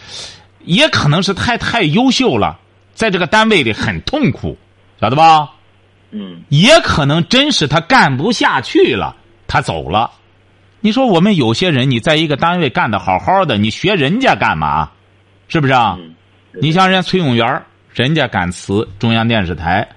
[0.64, 2.58] 也可能是太太优秀了，
[2.94, 4.58] 在这个单位里很痛苦，
[5.00, 5.50] 晓得吧？
[6.12, 9.16] 嗯也可能真是他干不下去了，
[9.48, 10.10] 他走了。
[10.80, 14.90] 你说我们有些人，你在一个单位干的好好的，你学人家干嘛？
[15.48, 15.96] 是不是啊？
[15.98, 16.14] 嗯，
[16.60, 17.62] 你像人家崔永元，
[17.96, 19.88] 人家敢辞中央电视台，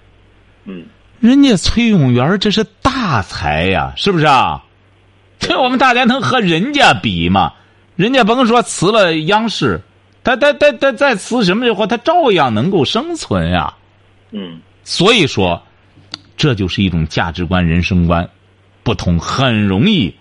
[0.64, 0.86] 嗯
[1.20, 4.64] 人家崔永元这是大才呀，是不是啊？
[5.38, 7.52] 这我们大家能和人家比吗？
[7.98, 9.82] 人家甭说辞了央视，
[10.24, 13.74] 他他他他再辞什么的话，他照样能够生存呀。
[14.32, 15.62] 嗯所以说，
[16.38, 18.30] 这就是一种价值观、人生观
[18.82, 20.16] 不同，很容易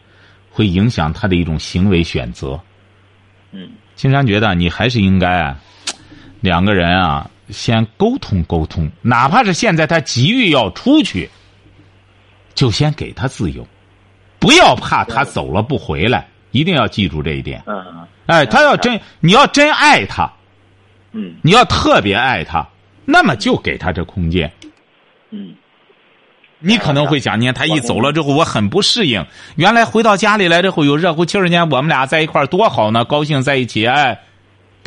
[0.50, 2.58] 会影响他的一种行为选择。
[3.52, 5.56] 嗯金山觉得你还是应该啊，
[6.40, 11.28] 两个人啊先沟通沟通，哪怕是现在他急于要出去，
[12.54, 13.66] 就先给他自由，
[14.38, 17.62] 不要怕他走了不回来，一定要记住这一点。
[17.66, 20.30] 嗯哎，他要真你要真爱他，
[21.12, 22.68] 嗯你要特别爱他，
[23.04, 24.52] 那么就给他这空间。
[25.30, 25.54] 嗯
[26.60, 29.24] 你可能会想，你看他一走了之后，我很不适应。
[29.54, 33.86] 原来回到家里来之后，有热乎气儿呢，我们俩在一块儿多好呢，高兴在一起。
[33.86, 34.20] 哎，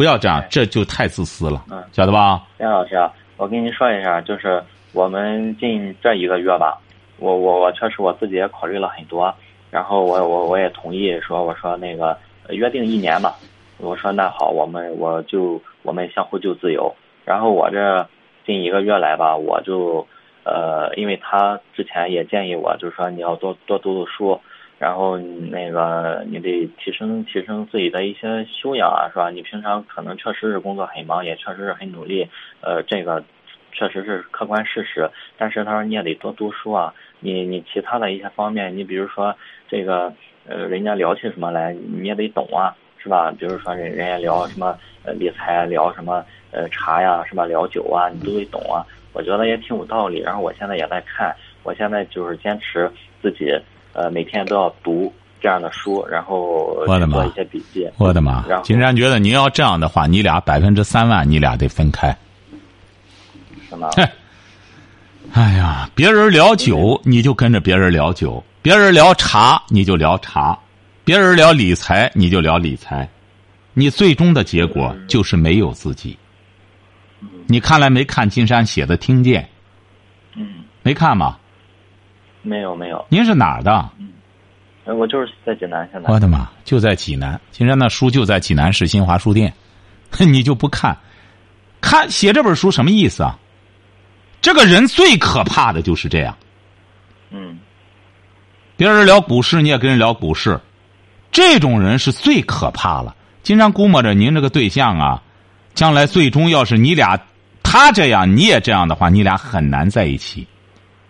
[0.02, 2.42] 不要这样，这就太自私了嗯，晓得吧？
[2.58, 4.60] 梁老师啊，我跟您说一下，就是
[4.94, 6.80] 我们近这一个月吧，
[7.20, 9.32] 我我我确实我自己也考虑了很多，
[9.70, 13.32] 然后我我我也同意说，我说那个呃约定一年嘛，
[13.78, 16.92] 我说那好，我们我就我们相互就自由。
[17.24, 18.04] 然后我这
[18.44, 20.08] 近一个月来吧，我就
[20.44, 24.42] 呃，因为他之前也建议我，就是说你要多多读读书，
[24.82, 29.30] 然后那个你得提升提升自己的一些修养啊，是吧？
[29.30, 32.28] 你平常可能确实是工作很忙，也确实是很努力，
[32.62, 33.24] 呃，这个
[33.72, 35.08] 确实是客观事实。
[35.38, 39.36] 但是他说你也得多读书啊，你你其他的一些方面，你比如说
[39.70, 40.12] 这个
[40.48, 43.32] 呃，人家聊起什么来，你也得懂啊，是吧？
[43.38, 47.46] 比如说人人家聊什么呃理财，聊什么呃茶呀，是吧？
[47.46, 48.82] 聊酒啊，你都得懂啊。
[49.13, 50.22] 我觉得也挺有道理。
[50.22, 52.91] 然后我现在也在看，我现在就是坚持
[53.22, 53.54] 自己
[53.93, 57.89] 呃每天都要读这样的书，然后我的妈做一些笔记。
[57.97, 62.15] 我的妈金山觉得你要这样的话，你俩百分之三万，你俩得分开。
[63.69, 63.89] 是吗？
[63.95, 64.08] 哼
[65.34, 70.58] 哎呀，别人聊酒，你就跟着别人聊酒；别人聊茶，你就聊茶；
[71.06, 73.08] 别人聊理财，你就聊理财。
[73.73, 76.17] 你最终的结果就是没有自己。
[77.47, 79.41] 你看来没看金山写的《听见》？
[80.36, 81.38] 嗯没看吗？
[82.41, 83.89] 没有没有，您是哪儿的？
[83.99, 84.10] 嗯
[84.84, 86.12] 我就是在济南现在。
[86.12, 87.39] 我的妈，就在济南。
[87.51, 89.54] 金山那书就在济南市新华书店，
[90.17, 90.97] 你就不看？
[91.80, 93.38] 看写这本书什么意思啊？
[94.41, 96.36] 这个人最可怕的就是这样。
[97.30, 97.60] 嗯
[98.75, 100.60] 别人聊股市，你也跟人聊股市，
[101.32, 103.15] 这种人是最可怕了。
[103.43, 105.21] 经常估摸着您这个对象啊，
[105.75, 107.19] 将来最终要是你俩
[107.62, 110.47] 他这样，你也这样的话，你俩很难在一起，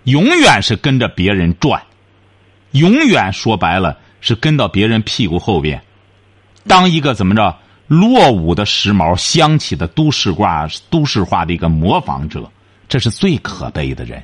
[0.04, 1.82] 永远是跟着别人转，
[2.72, 5.82] 永远说白了是跟到别人屁股后边，
[6.68, 12.50] 当一个怎么着落伍的时髦、香气的都市化、都市化的一个模仿者，
[12.88, 14.24] 这是最可悲的人。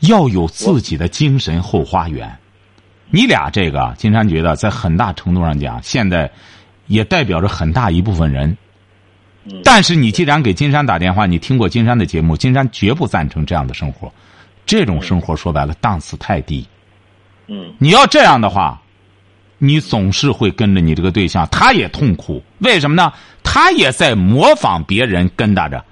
[0.00, 2.36] 要有自己的精神后花园。
[3.08, 6.30] 你俩这个，金山觉得在很大程度上讲，现在
[6.86, 8.56] 也代表着很大一部分人。
[9.50, 14.12] 嗯但是你既然给金山打电话，你听过金山的节目，金山绝不赞成这样的生活。
[14.64, 16.66] 这种生活说白了档次太低。
[17.46, 18.82] 嗯你要这样的话，
[19.58, 22.42] 你总是会跟着你这个对象，他也痛苦。
[22.58, 23.12] 为什么呢？
[23.44, 25.84] 他也在模仿别人跟打着。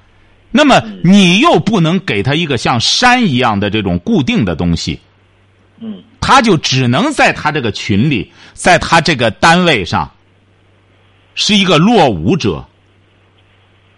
[0.51, 4.99] 那么你又不能给他一个像山一样的这种固定的东西，
[5.79, 10.11] 嗯他就只能在他这个群里，在他这个单位上，
[11.35, 12.67] 是一个落伍者，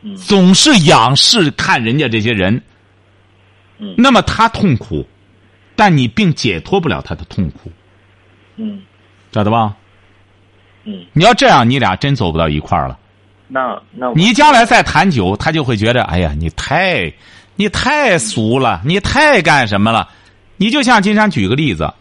[0.08, 2.62] 嗯总是仰视看人家这些人，
[3.78, 5.04] 嗯那么他痛苦，
[5.74, 7.72] 但你并解脱不了他的痛苦，
[8.54, 8.80] 嗯
[9.32, 9.76] 晓得吧？
[10.84, 12.96] 嗯，你要这样，你俩真走不到一块儿了。
[13.48, 17.12] 那那你将来再谈酒，他就会觉得，哎呀，你太，
[17.56, 20.08] 你太俗了，你太干什么了？
[20.56, 21.92] 你就像金山举个例子，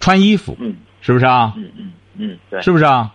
[0.00, 1.52] 穿衣服，嗯是不是啊？
[1.56, 3.12] 嗯嗯嗯对是不是啊？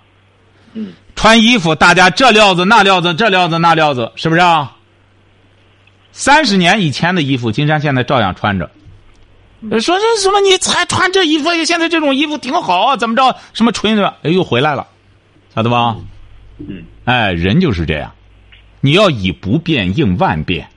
[0.74, 4.76] 嗯穿衣服，大家这料子那料子，这料子那料子，是不是啊？
[6.12, 8.72] 三十年以前的衣服，金山现在照样穿着。
[9.70, 10.42] 呃说这什么？
[10.42, 11.54] 你才穿这衣服？
[11.66, 13.36] 现在这种衣服挺好啊，怎么着？
[13.54, 14.08] 什么纯的？
[14.24, 14.88] 哎，又回来了，
[15.54, 15.96] 晓得吧？
[16.58, 18.12] 嗯哎，人就是这样，
[18.80, 20.70] 你要以不变应万变，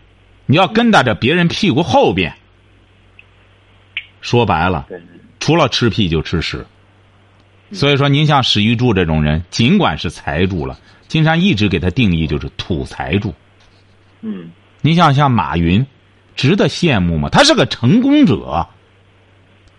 [0.44, 2.34] 你要跟打着别人屁股后边。
[4.20, 4.86] 说白了，
[5.40, 6.66] 除了吃屁就吃屎。
[7.74, 13.34] 所以说，您像史玉柱这种人，尽管是财主了，金山一直给他定义就是土财主。
[14.22, 15.84] 嗯您像像马云，
[16.36, 17.28] 值得羡慕吗？
[17.30, 18.66] 他是个成功者。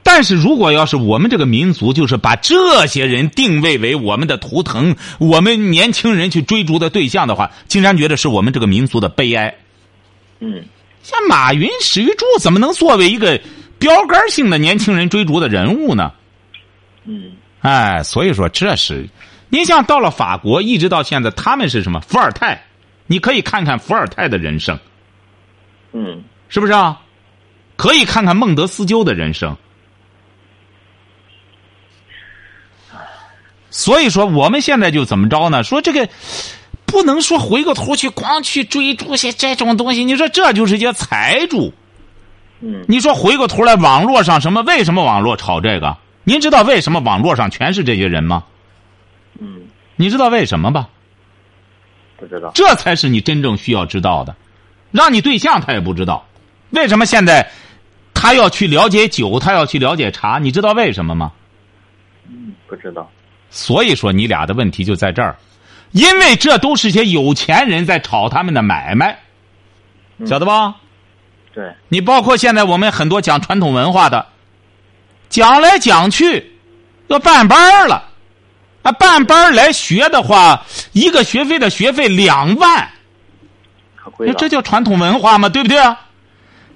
[0.03, 9.55] 但是如果要是我们这个民族，就是把这些人定位为我们的图腾，我们年轻人去追逐的对象的话，金山觉得是我们这个民族的悲哀。
[10.39, 10.63] 嗯
[11.01, 13.39] 像马云、史玉柱怎么能作为一个
[13.79, 16.11] 标杆性的年轻人追逐的人物呢？
[17.05, 17.31] 嗯
[17.65, 19.09] 哎，所以说这是，
[19.49, 21.99] 您像到了法国，一直到现在，他们是什么？
[22.01, 22.63] 伏尔泰，
[23.07, 24.77] 你可以看看伏尔泰的人生，
[25.93, 27.01] 嗯是不是啊？
[27.75, 29.57] 可以看看孟德斯鸠的人生。
[33.71, 35.63] 所以说，我们现在就怎么着呢？
[35.63, 36.07] 说这个
[36.85, 40.05] 不能说回过头去光去追逐些这种东西。
[40.05, 41.73] 你说这就是些财主。
[42.61, 44.61] 嗯你说回过头来，网络上什么？
[44.61, 45.97] 为什么网络炒这个？
[46.25, 48.43] 您知道为什么网络上全是这些人吗？
[49.39, 49.61] 嗯，
[49.95, 50.89] 你知道为什么吧？
[52.17, 52.51] 不知道。
[52.53, 54.35] 这才是你真正需要知道的。
[54.91, 56.25] 让你对象他也不知道，
[56.71, 57.51] 为什么现在
[58.13, 60.39] 他要去了解酒，他要去了解茶？
[60.39, 61.31] 你知道为什么吗？
[62.27, 63.09] 嗯，不知道。
[63.49, 65.37] 所以说你俩的问题就在这儿，
[65.91, 69.19] 因为这都是些有钱人在炒他们的买卖，
[70.17, 70.75] 嗯晓得吧？
[71.53, 74.27] 对，你包括现在我们很多讲传统文化的，
[75.29, 76.59] 讲来讲去
[77.07, 78.03] 要办班儿了，
[78.83, 82.89] 啊，办班儿来学的话，一个学费的学费两万，
[84.37, 85.49] 这叫传统文化吗？
[85.49, 86.01] 对不对啊？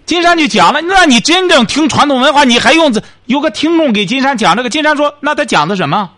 [0.06, 3.02] 金山就讲了，那你真正听传统文化，你还用这？
[3.26, 6.10] 有个听众给金山讲这个，金山说，那他讲的什么？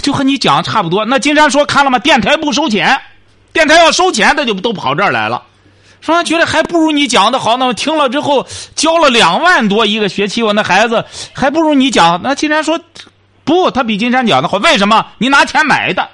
[0.00, 1.04] 就和你讲的差不多。
[1.04, 1.98] 那金山说，看了吗？
[1.98, 2.98] 电台不收钱，
[3.52, 5.42] 电台要收钱，他就都跑这儿来了。
[6.00, 12.20] 说他觉得还不如你讲的好，那我听了之后交了两万多一个学期，我那孩子还不如你讲。
[12.22, 12.80] 那金山说，
[13.44, 14.56] 不，他比金山讲的好。
[14.58, 15.06] 为什么？
[15.18, 16.08] 你拿钱买的。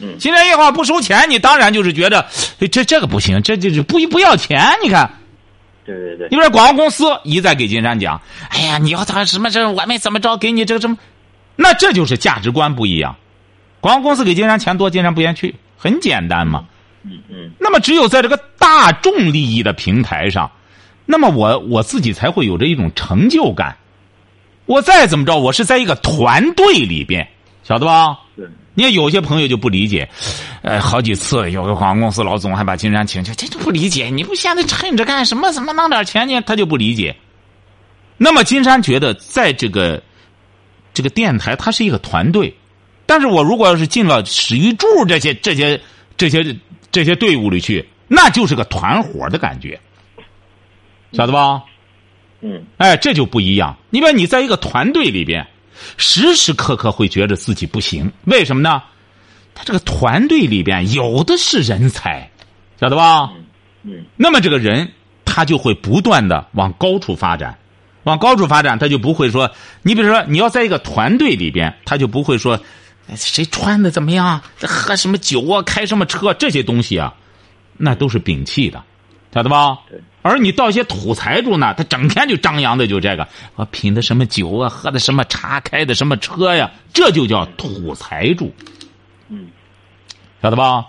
[0.00, 2.24] 嗯金山一话不收钱，你当然就是觉得
[2.60, 4.64] 哎这这个不行，这这这不不要钱。
[4.82, 5.10] 你看，
[5.84, 6.36] 对对对你。
[6.36, 10.96] 比如广告公司一再给金山讲，哎呀，你要他什么这我们怎么着给你这个什么，
[11.56, 13.16] 那这就是价值观不一样。
[13.80, 16.64] 广告公司给金山钱多，金山不愿去，很简单嘛。
[16.64, 16.74] 嗯
[17.28, 20.50] 嗯那么只有在这个大众利益的平台上，
[21.06, 23.76] 那么我我自己才会有着一种成就感。
[24.66, 27.26] 我再怎么着，我是在一个团队里边，
[27.64, 28.18] 晓得吧？
[28.36, 30.08] 是，你看有些朋友就不理解，
[30.62, 34.10] 呃，好几次有个广告公司老总还把金山请去，这就不理解。
[34.10, 35.50] 你不现在趁着干什么？
[35.52, 36.40] 怎么弄点钱呢？
[36.42, 37.16] 他就不理解。
[38.18, 40.02] 那么金山觉得，在这个
[40.92, 42.54] 这个电台，它是一个团队，
[43.06, 45.80] 但是我如果要是进了史玉柱这些这些
[46.16, 46.54] 这些
[46.90, 49.78] 这些队伍里去，那就是个团伙的感觉，
[51.12, 51.62] 晓得吧？
[52.40, 53.76] 嗯哎，这就不一样。
[53.90, 55.46] 你比如你在一个团队里边，
[55.96, 58.82] 时时刻刻会觉得自己不行，为什么呢？
[59.54, 62.30] 他这个团队里边有的是人才，
[62.80, 63.32] 晓得吧？
[63.82, 64.92] 嗯那么这个人
[65.24, 67.58] 他就会不断的往高处发展，
[68.04, 69.50] 往高处发展，他就不会说，
[69.82, 72.60] 你比如说你要在一个团队里边，他就不会说，哎
[73.16, 77.14] 谁穿的怎么样，喝什么酒啊，开什么车这些东西啊，
[77.76, 78.82] 那都是摒弃的，
[79.34, 79.78] 晓得吧？
[80.22, 88.54] 而你到一些土财主呢，他整天就张扬的就这个，我品的什么酒啊，喝的什么茶，开的什么车呀，这就叫土财主，
[89.28, 89.48] 嗯，
[90.42, 90.84] 晓得吧？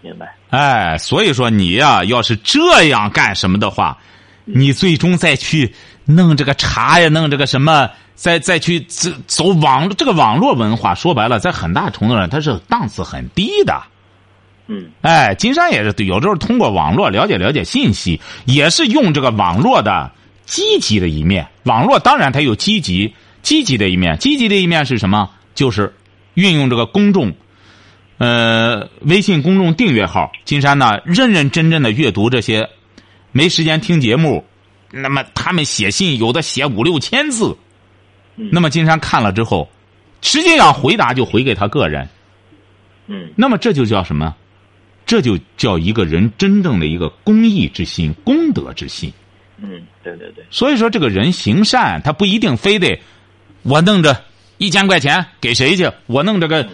[0.00, 0.34] 明白。
[0.48, 3.98] 哎，所以说你呀、要是这样干什么的话，
[4.44, 5.72] 你最终再去
[6.14, 13.80] 弄这个茶呀，弄这个什么，再再去走走网这个网络文化，说白了，在很大程度上它是档次很低的。
[14.66, 20.10] 嗯哎，金山也是有时候通过网络了解了解信息，也是用这个网络的
[20.46, 21.46] 积极的一面。
[21.64, 25.28] 网络当然它有积极积极的一面，积极的一面是什么？
[25.54, 25.92] 就是
[26.34, 27.34] 运用这个公众，
[28.18, 32.68] 呃，微信公众订阅号，金山呢认认真真的阅读这些，
[33.32, 34.44] 没时间听节目，
[34.90, 37.56] 那么他们写信有的写五六千字，
[38.36, 39.68] 嗯那么金山看了之后，
[40.22, 42.08] 实际上回答就回给他个人。
[43.06, 44.34] 嗯那么这就叫什么？
[45.06, 49.12] 这就叫一个人真正的一个公益之心、功德之心。
[49.56, 53.00] 嗯，对对对，所以说，这个人行善，他不一定非得
[53.62, 54.24] 我弄着
[54.58, 56.68] 一千块钱给谁去，我弄这个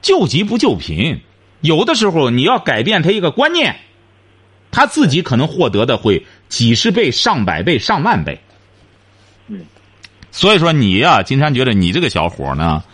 [0.00, 1.20] 救急不救贫。
[1.60, 3.76] 有的时候你要改变他一个观念，
[4.70, 8.38] 他自己可能获得的会几十倍、上百倍、上万倍。
[9.48, 9.64] 嗯
[10.30, 12.84] 所以说你呀、金山觉得你这个小伙呢，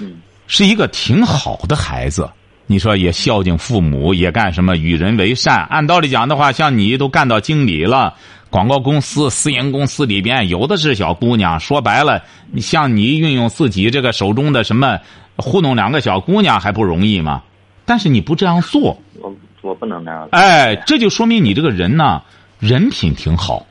[0.00, 2.26] 嗯是一个挺好的孩子。
[2.66, 5.66] 你说也孝敬父母，也干什么与人为善。
[5.66, 8.14] 按道理讲的话，像你都干到经理了，
[8.48, 11.60] 广告公司、私营公司里边有的是小姑娘。
[11.60, 14.98] 说白了，你像你运用自己这个手中的什么
[15.36, 17.42] 糊弄两个小姑娘还不容易吗？
[17.84, 20.28] 但是你不这样做，我我不能那样。
[20.32, 22.22] 哎，这就说明你这个人呢，
[22.58, 23.66] 人品挺好。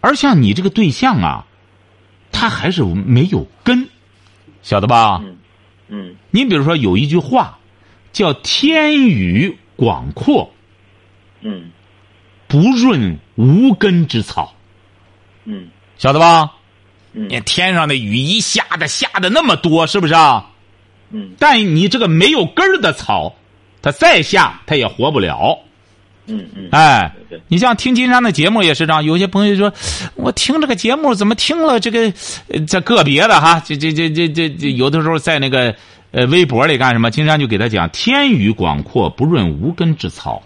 [0.00, 1.46] 而像你这个对象啊，
[2.30, 3.88] 他还是没有根，
[4.62, 5.20] 晓得吧？
[5.22, 5.36] 嗯
[5.88, 7.58] 嗯你比如说有一句话，
[8.12, 10.52] 叫“天宇广阔，
[11.40, 11.70] 嗯
[12.48, 14.54] 不润无根之草
[15.44, 16.52] 嗯”，晓得吧？
[17.12, 20.50] 嗯你天上的雨一下的下的那么多，是不是啊？
[21.10, 23.34] 嗯但你这个没有根儿的草，
[23.80, 25.58] 它再下它也活不了。
[26.26, 27.12] 嗯嗯，哎
[27.48, 29.72] 你像听金山的节目也是这样，有些朋友说，
[30.14, 32.12] 我听这个节目怎么听了这个，
[32.48, 35.74] 呃这个别的哈，这这这这这这有的时候在那个
[36.12, 40.42] 呃微博里干什么，金山就给他讲，天宇广阔，不润无根之草。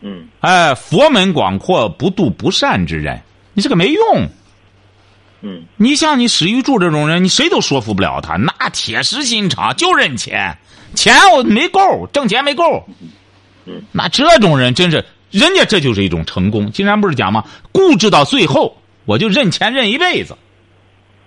[0.00, 3.20] 嗯哎，佛门广阔，不度不善之人。
[3.52, 4.28] 你这个没用。
[5.40, 10.56] 嗯你像你史玉柱这种人，你谁都说服不了他，那铁石心肠，就认钱，
[10.94, 12.84] 钱我没够，挣钱没够。
[13.68, 16.72] 嗯，那这种人真是，人家这就是一种成功。
[16.72, 17.44] 金山不是讲吗？
[17.72, 20.36] 固执到最后，我就认钱认一辈子。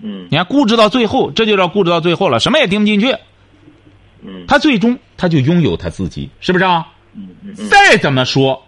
[0.03, 3.15] 嗯你看，固执到最后，这就叫固执到最后了，什么也听不进去。
[4.23, 6.87] 嗯他最终他就拥有他自己，是不是啊？
[7.13, 8.63] 嗯嗯再怎么说，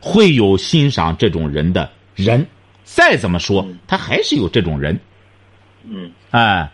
[0.00, 2.40] 会有欣赏这种人的人；
[2.84, 4.98] 再怎么说，他还是有这种人。
[5.84, 6.70] 嗯哎，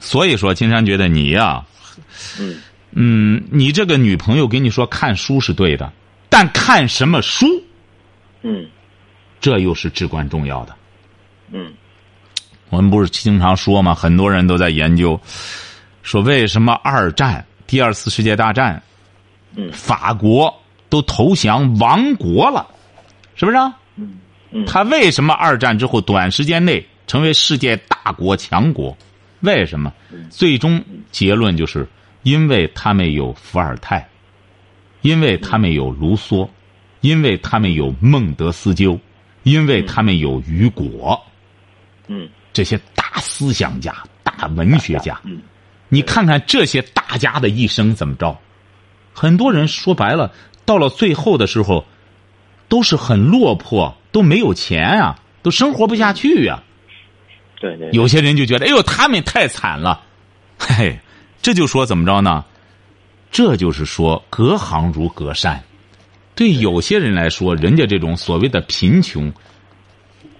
[0.00, 1.64] 所以说，金山觉得你呀、
[2.38, 2.60] 嗯
[2.94, 5.92] 嗯，你这个女朋友给你说看书是对的，
[6.28, 7.46] 但看什么书，
[8.42, 8.66] 嗯
[9.40, 10.74] 这又是至关重要的。
[11.52, 11.72] 嗯
[12.70, 13.94] 我们不是经常说吗？
[13.94, 15.20] 很多人都在研究，
[16.02, 18.82] 说为什么二战、第二次世界大战，
[19.56, 20.52] 嗯法国
[20.88, 22.66] 都投降亡国了，
[23.34, 23.76] 是不是、啊？
[23.96, 24.18] 嗯
[24.52, 28.96] 嗯，他为什么二战之后短时间内成为世界大国强国？
[29.40, 29.92] 为什么？
[30.30, 30.82] 最终
[31.12, 31.86] 结论就是
[32.24, 34.08] 因为他们有伏尔泰，
[35.02, 36.48] 因为他们有卢梭，
[37.00, 38.98] 因为他们有孟德斯鸠，
[39.44, 41.22] 因为他们有雨果，
[42.08, 43.94] 嗯这些大思想家、
[44.24, 45.20] 大文学家。
[45.24, 45.40] 嗯
[45.90, 48.36] 你看看这些大家的一生怎么着？
[49.12, 50.32] 很多人说白了，
[50.64, 51.84] 到了最后的时候，
[52.68, 56.60] 都是很落魄，都没有钱啊，都生活不下去呀、
[57.60, 60.00] 对对，有些人就觉得，哎呦，他们太惨了。
[60.58, 60.98] 嘿，
[61.44, 62.42] 这就说怎么着呢？
[63.30, 65.62] 这就是说隔行如隔山。
[66.34, 69.30] 对有些人来说，人家这种所谓的贫穷，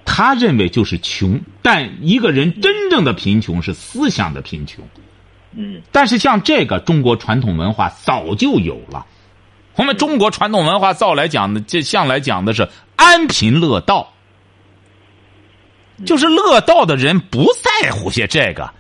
[0.07, 1.39] 他认为就是穷。
[1.61, 4.83] 但一个人真正的贫穷是思想的贫穷。
[5.53, 9.05] 嗯但是像这个中国传统文化早就有了。
[9.75, 14.11] 我们中国传统文化造来讲的，这向来讲的是安贫乐道，
[16.07, 18.73] 就是乐道的人不在乎些这个。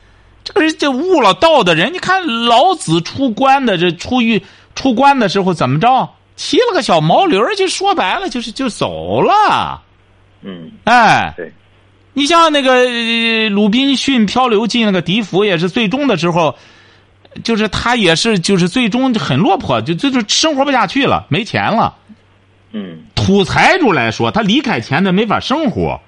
[0.44, 4.40] 这个人就悟了道的人，你看老子出关的这出狱
[4.74, 6.08] 出关的时候怎么着？
[6.36, 9.80] 骑了个小毛驴儿，就说白了就是就走了。
[10.42, 11.52] 嗯哎，对，
[12.12, 16.54] 你像那个呃鲁滨逊漂流进那个笛福，也是最终的时候，
[17.42, 21.94] 就是他也是就是最终很落魄，就就就生活不下去了，没钱了。
[22.72, 26.00] 嗯土财主来说，他离开钱的没法生活。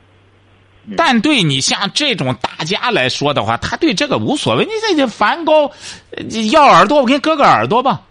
[0.95, 4.64] 但对你像这种大家来说的话，他对这个无所谓。
[4.64, 5.70] 你这这梵高
[6.11, 6.22] 呃
[6.53, 8.03] 要耳朵，我给你割个耳朵吧。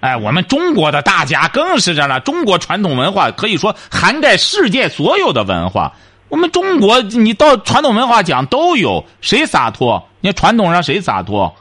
[0.00, 2.18] 哎，我们中国的大家更是这样了。
[2.20, 5.94] 中国传统文化可以说涵盖世界所有的文化。
[6.28, 10.06] 我们中国，你到传统文化讲都有，谁洒脱？
[10.20, 11.54] 你看传统上谁洒脱？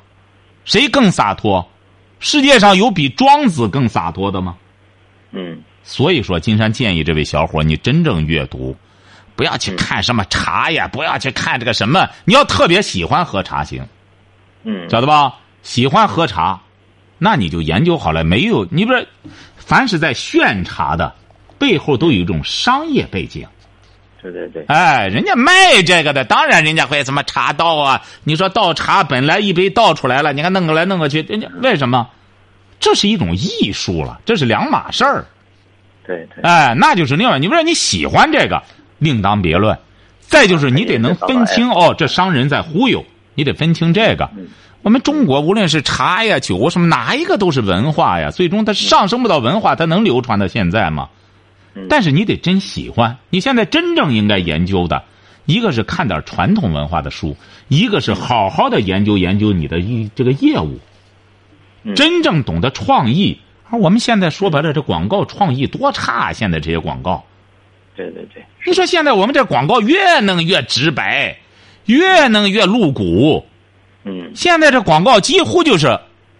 [0.65, 1.67] 谁更洒脱？
[2.19, 4.55] 世界上有比庄子更洒脱的吗？
[5.31, 8.75] 嗯所以说，金山建议这位小伙，你真正阅读，
[9.39, 12.09] 不要去看什么茶呀，不要去看这个什么。
[12.25, 13.87] 你要特别喜欢喝茶行，
[14.65, 15.35] 嗯，晓得吧？
[15.63, 16.59] 喜欢喝茶，
[17.17, 18.25] 那你就研究好了。
[18.25, 19.07] 没有，你不是，
[19.55, 21.15] 凡是在炫茶的，
[21.57, 23.47] 背后都有一种商业背景。
[24.21, 28.01] 对对对，哎，人家卖这个的，当然人家会什么茶道啊？
[28.25, 32.09] 你说倒茶本来一杯倒出来了，你看弄过来弄过去，人家为什么？
[32.77, 35.25] 这是一种艺术了，这是两码事儿。
[36.05, 38.61] 对对，哎，那就是另外，你不是你喜欢这个，
[38.99, 39.77] 另当别论。
[40.21, 44.29] 再就是你得能分清哦，这商人在忽悠，你得分清这个。
[44.81, 48.29] 我们中国无论是茶呀、酒什么，哪一个都是文化呀。
[48.29, 51.09] 最终它上升不到文化，它能流传到现在吗？
[51.89, 53.17] 但是你得真喜欢。
[53.29, 55.03] 你现在真正应该研究的，
[55.45, 57.35] 一个是看点传统文化的书，
[57.67, 60.79] 一个是好好的研究研究你的一这个业务，
[61.95, 63.39] 真正懂得创意。
[63.69, 66.33] 而我们现在说白了，这广告创意多差！
[66.33, 67.23] 现在这些广告，
[67.99, 71.37] 对对对，你说现在我们这广告越弄越直白，
[71.83, 73.45] 越弄越露骨。
[74.05, 75.99] 嗯现在这广告几乎就是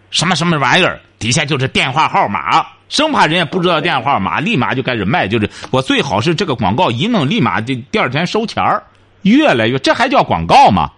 [0.09, 5.27] 什么什么玩意儿，底下就是电话号码，生怕人家不知道电话号码，立马就开始卖。
[5.27, 8.81] 就是我最好是这个广告一弄，立马就第二天收钱儿，
[9.23, 10.89] 越来越这还叫广告吗？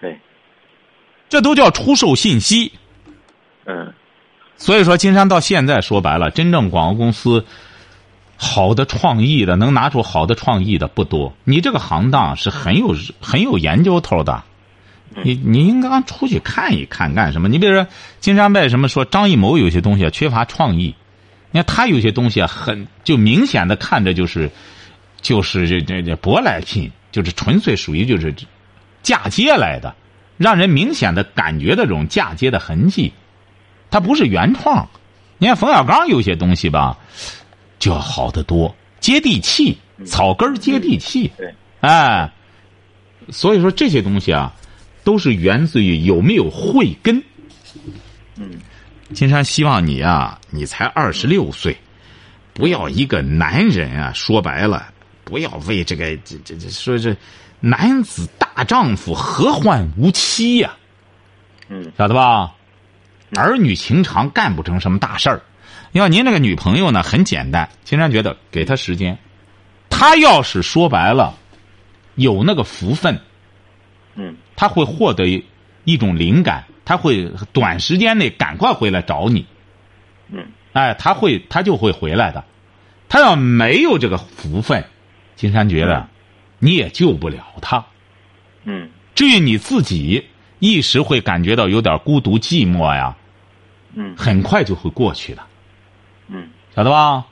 [0.00, 0.18] 对，
[1.28, 2.72] 这都叫出售信息。
[3.66, 3.94] 嗯
[4.56, 7.46] 所以说，金山到现在说白了，真正广告公司
[8.42, 11.34] 好的创意的，能拿出好的创意的不多。
[11.44, 14.42] 你这个行当是很有很有研究头的，
[15.22, 17.48] 你你应该出去看一看，干什么？
[17.48, 17.86] 你比如说，
[18.18, 20.94] 金山为什么说张艺谋有些东西啊缺乏创意？
[21.50, 24.50] 你看他有些东西啊，很就明显的看着就是
[25.20, 28.34] 就是这这这舶来品，就是纯粹属于就是
[29.02, 29.94] 嫁接来的，
[30.38, 33.12] 让人明显的感觉到这种嫁接的痕迹。
[33.90, 34.88] 它不是原创，
[35.36, 36.96] 你看冯小刚有些东西吧，
[37.80, 39.76] 就要好得多，接地气，
[40.06, 42.30] 草根儿接地气，对，哎，
[43.30, 44.54] 所以说这些东西啊，
[45.02, 47.20] 都是源自于有没有慧根。
[48.36, 48.60] 嗯，
[49.12, 51.76] 金山希望你啊，你才二十六岁，
[52.52, 54.92] 不要一个男人啊，说白了，
[55.24, 57.16] 不要为这个这这这说这
[57.58, 60.76] 男子大丈夫何患无妻呀、
[61.68, 61.90] 嗯。
[61.98, 62.54] 晓得吧？
[63.36, 65.40] 儿女情长干不成什么大事儿。
[65.92, 67.68] 要您那个女朋友呢，很简单。
[67.84, 69.18] 金山觉得给她时间，
[69.88, 71.34] 她要是说白了，
[72.14, 73.18] 有那个福分，
[74.14, 75.44] 嗯她会获得
[75.84, 79.44] 一种灵感，她会短时间内赶快回来找你。
[80.30, 82.44] 嗯哎，她会，她就会回来的。
[83.08, 84.84] 她要没有这个福分，
[85.34, 86.08] 金山觉得
[86.60, 87.84] 你也救不了她。
[88.64, 90.24] 嗯至于你自己，
[90.60, 93.16] 一时会感觉到有点孤独寂寞呀，
[93.94, 95.42] 嗯很快就会过去的，
[96.30, 97.26] 嗯，晓得吧？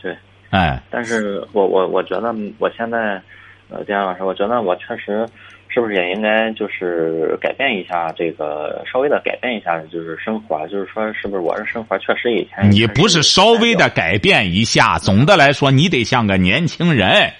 [0.00, 0.16] 对。
[0.50, 3.22] 哎，但是我我我觉得我现在，
[3.68, 5.26] 呃，丁阳老师，我觉得我确实
[5.68, 17.32] 是不是也应该就是改变一下这个，稍微的改变一下就是生活，就是说是不是我这生活确实以前你不是稍微的改变一下，总的来说，你得像个年轻人。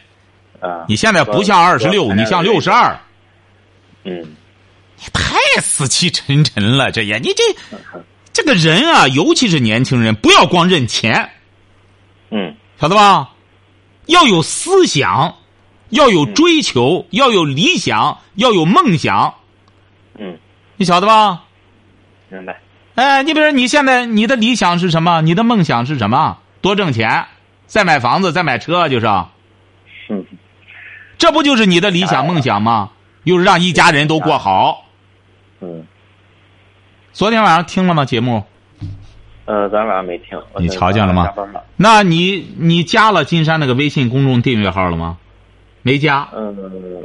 [0.61, 2.95] 啊，你现在不像二十六，你像六十二，
[4.05, 4.21] 嗯
[4.99, 6.93] 你太死气沉沉了。
[6.93, 7.43] 这也，你这
[8.33, 11.31] 这个人啊，尤其是年轻人，不要光认钱，
[12.31, 13.31] 嗯晓得吧？
[14.07, 15.37] 要有思想，
[15.91, 19.35] 要有追求，要有理想，要有梦想。
[20.19, 20.39] 嗯
[20.77, 21.45] 你晓得吧？
[22.29, 22.61] 明白。
[22.95, 25.21] 哎，你比如说你现在你的理想是什么？
[25.21, 26.39] 你的梦想是什么？
[26.61, 27.27] 多挣钱，
[27.67, 29.07] 再买房子，再买车，就是。
[30.09, 30.25] 嗯。
[31.19, 32.91] 这不就是你的理想梦想吗？
[33.25, 34.87] 又是让一家人都过好。
[35.61, 35.87] 嗯。
[37.13, 38.05] 昨天晚上听了吗？
[38.05, 38.45] 节目？
[39.45, 40.41] 呃，昨天晚上没听。
[40.59, 41.29] 你瞧见了吗？
[41.77, 45.19] 那你你加了金山那个微信公众订阅号了吗？
[45.83, 46.29] 没加。
[46.33, 46.57] 嗯，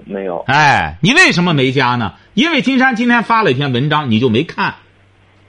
[0.05, 0.43] 没有。
[0.47, 2.13] 哎，你为什么没加呢？
[2.35, 4.75] 因为金山今天发了一篇文章，你就没看。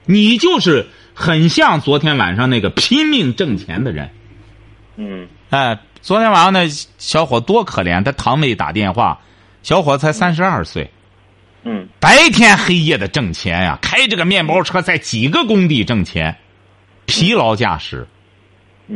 [0.05, 4.09] 你就是很像昨天晚上那个拼命挣钱的人。
[4.95, 5.27] 嗯。
[5.51, 9.19] 哎，昨天晚上那小伙多可怜，他堂妹打电话，
[9.61, 10.89] 小伙才三十二岁。
[11.67, 11.87] 嗯。
[11.99, 16.35] 白天黑夜的挣钱呀，开这个面包车在几个工地挣钱。
[17.05, 18.07] 疲劳驾驶，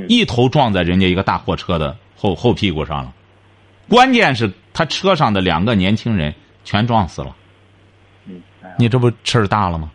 [0.08, 3.14] 一头撞在人家一个大货车的后后屁股上了。
[3.88, 7.36] 关键是他车上的两个年轻人全撞死了。
[8.78, 9.92] 你这不事儿大了吗？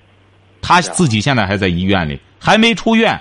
[0.62, 3.20] 他自己现在还在医院里，还没出院，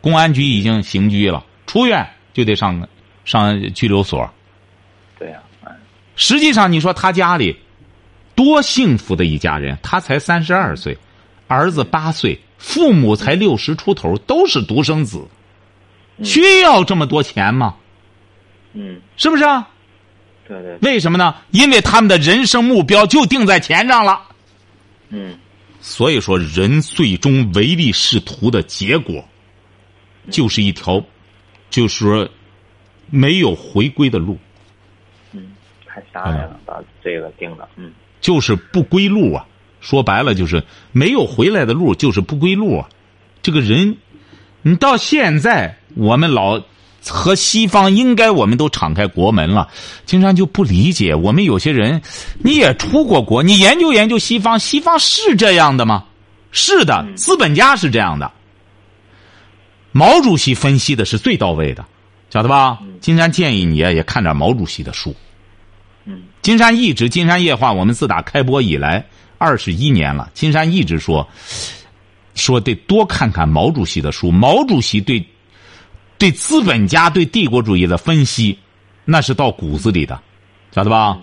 [0.00, 1.44] 公安局已经刑拘了。
[1.66, 2.88] 出院就得上
[3.24, 4.28] 上拘留所。
[5.18, 5.40] 对呀，
[6.14, 7.56] 实际上你说他家里
[8.36, 10.96] 多幸福的一家人，他才三十二岁，
[11.48, 12.38] 儿子八岁。
[12.58, 15.22] 父母才六十出头，都是独生子，
[16.24, 17.76] 需要这么多钱吗？
[18.72, 19.68] 嗯，是不是啊？
[20.48, 20.78] 对对。
[20.80, 21.34] 为什么呢？
[21.50, 24.22] 因为他们的人生目标就定在钱上了。
[25.10, 25.38] 嗯。
[25.82, 29.22] 所以说，人最终唯利是图的结果，
[30.30, 31.04] 就是一条，
[31.68, 32.28] 就是说，
[33.10, 34.38] 没有回归的路。
[35.32, 35.54] 嗯，
[35.86, 37.92] 太狭隘了，把这个定了，嗯。
[38.26, 39.46] 就是不归路啊。
[39.80, 42.88] 说白了就是没有回来的路，就是不归路啊！
[43.40, 43.96] 这个人，
[44.62, 46.60] 你到现在我们老
[47.06, 49.68] 和西方应该我们都敞开国门了，
[50.04, 52.02] 经常就不理解我们有些人，
[52.42, 56.02] 你也出过国，你研究研究西方，西方是这样的吗？
[56.50, 58.32] 是的，资本家是这样的。
[59.92, 61.84] 毛主席分析的是最到位的，
[62.28, 62.80] 晓得吧？
[63.00, 65.14] 金山建议你也看点毛主席的书。
[66.06, 69.04] 嗯，金山一直金山夜话，我们自打开播以来。
[69.38, 71.28] 二十一年了，金山一直说，
[72.34, 74.30] 说得多看看毛主席的书。
[74.30, 75.22] 毛主席对
[76.16, 78.58] 对资本家、对帝国主义的分析，
[79.04, 80.18] 那是到骨子里的，
[80.74, 81.18] 晓得吧？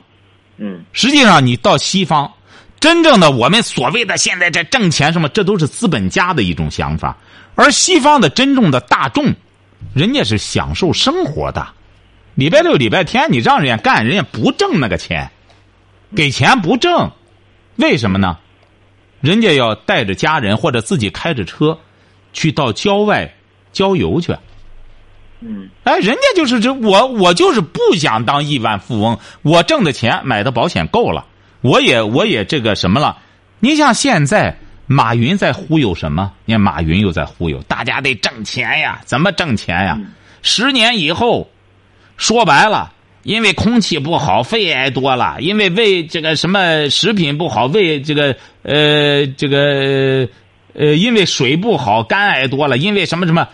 [0.57, 0.83] 嗯。
[0.93, 2.31] 实际上，你到西方，
[2.79, 7.17] 真正的我们所谓的现在这挣钱什么，这都是资本家的一种想法。
[7.55, 9.33] 而西方的真正的大众，
[9.95, 11.67] 人家是享受生活的。
[12.35, 15.29] 礼拜六、礼拜天，你让人家干，人家不挣那个钱，
[16.15, 17.11] 给钱不挣。
[17.75, 18.37] 为什么呢？
[19.21, 21.77] 人家要带着家人或者自己开着车，
[22.33, 23.33] 去到郊外
[23.71, 24.35] 郊游去。
[25.41, 25.69] 嗯。
[25.83, 29.19] 哎，人家就是这我，我就是不想当亿万富翁。
[29.43, 31.25] 我挣的钱买的保险够了，
[31.61, 33.19] 我也我也这个什么了。
[33.59, 34.57] 你像现在
[34.87, 36.33] 马云在忽悠什么？
[36.45, 39.99] 你看马云又在忽悠，大家得挣钱呀，怎么挣钱呀？
[40.41, 41.49] 十年以后，
[42.23, 42.93] 说白了。
[43.23, 50.27] 因为空气不好，肺癌多了；因为胃这个什么食品不好，胃这个呃这个
[50.73, 53.47] 呃因为水不好，肝癌多了；因为什么什么，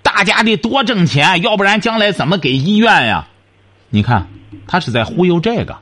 [0.00, 3.26] 大家得多挣钱，要不然将来怎么给医院呀？
[3.90, 4.28] 你看，
[4.68, 5.76] 他是在忽悠这个。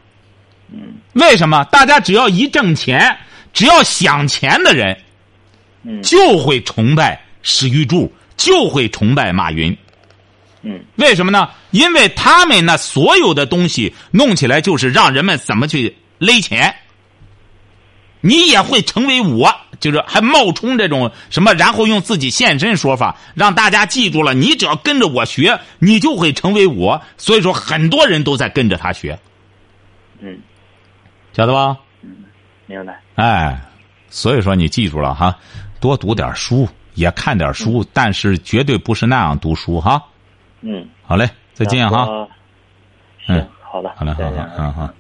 [0.72, 0.94] 嗯。
[1.12, 1.64] 为什么？
[1.64, 3.14] 大家只要一挣钱，
[3.52, 4.96] 只要想钱的人，
[5.82, 9.76] 嗯，就会崇拜史玉柱，就会崇拜马云。
[10.64, 11.48] 嗯，为什么呢？
[11.72, 16.74] 因为他们那所有的东西弄起来就是让人们怎么去勒钱。
[18.26, 24.32] 你也会成为我，就是还冒充这种什么，然后用自己现身说法让大家记住了。
[24.32, 26.98] 你只要跟着我学，你就会成为我。
[27.18, 29.18] 所以说，很多人都在跟着他学。
[30.20, 30.38] 嗯，
[31.34, 31.76] 晓得吧？
[32.00, 32.24] 嗯，
[32.64, 32.98] 明白。
[33.16, 33.60] 哎，
[34.08, 35.38] 所以说你记住了哈，
[35.78, 40.02] 多读点书，也看点书，但是绝对不是那样读书哈。
[40.66, 42.26] 嗯，好嘞，再见哈。
[43.28, 44.90] 嗯，好的，好嘞，好好，嗯好。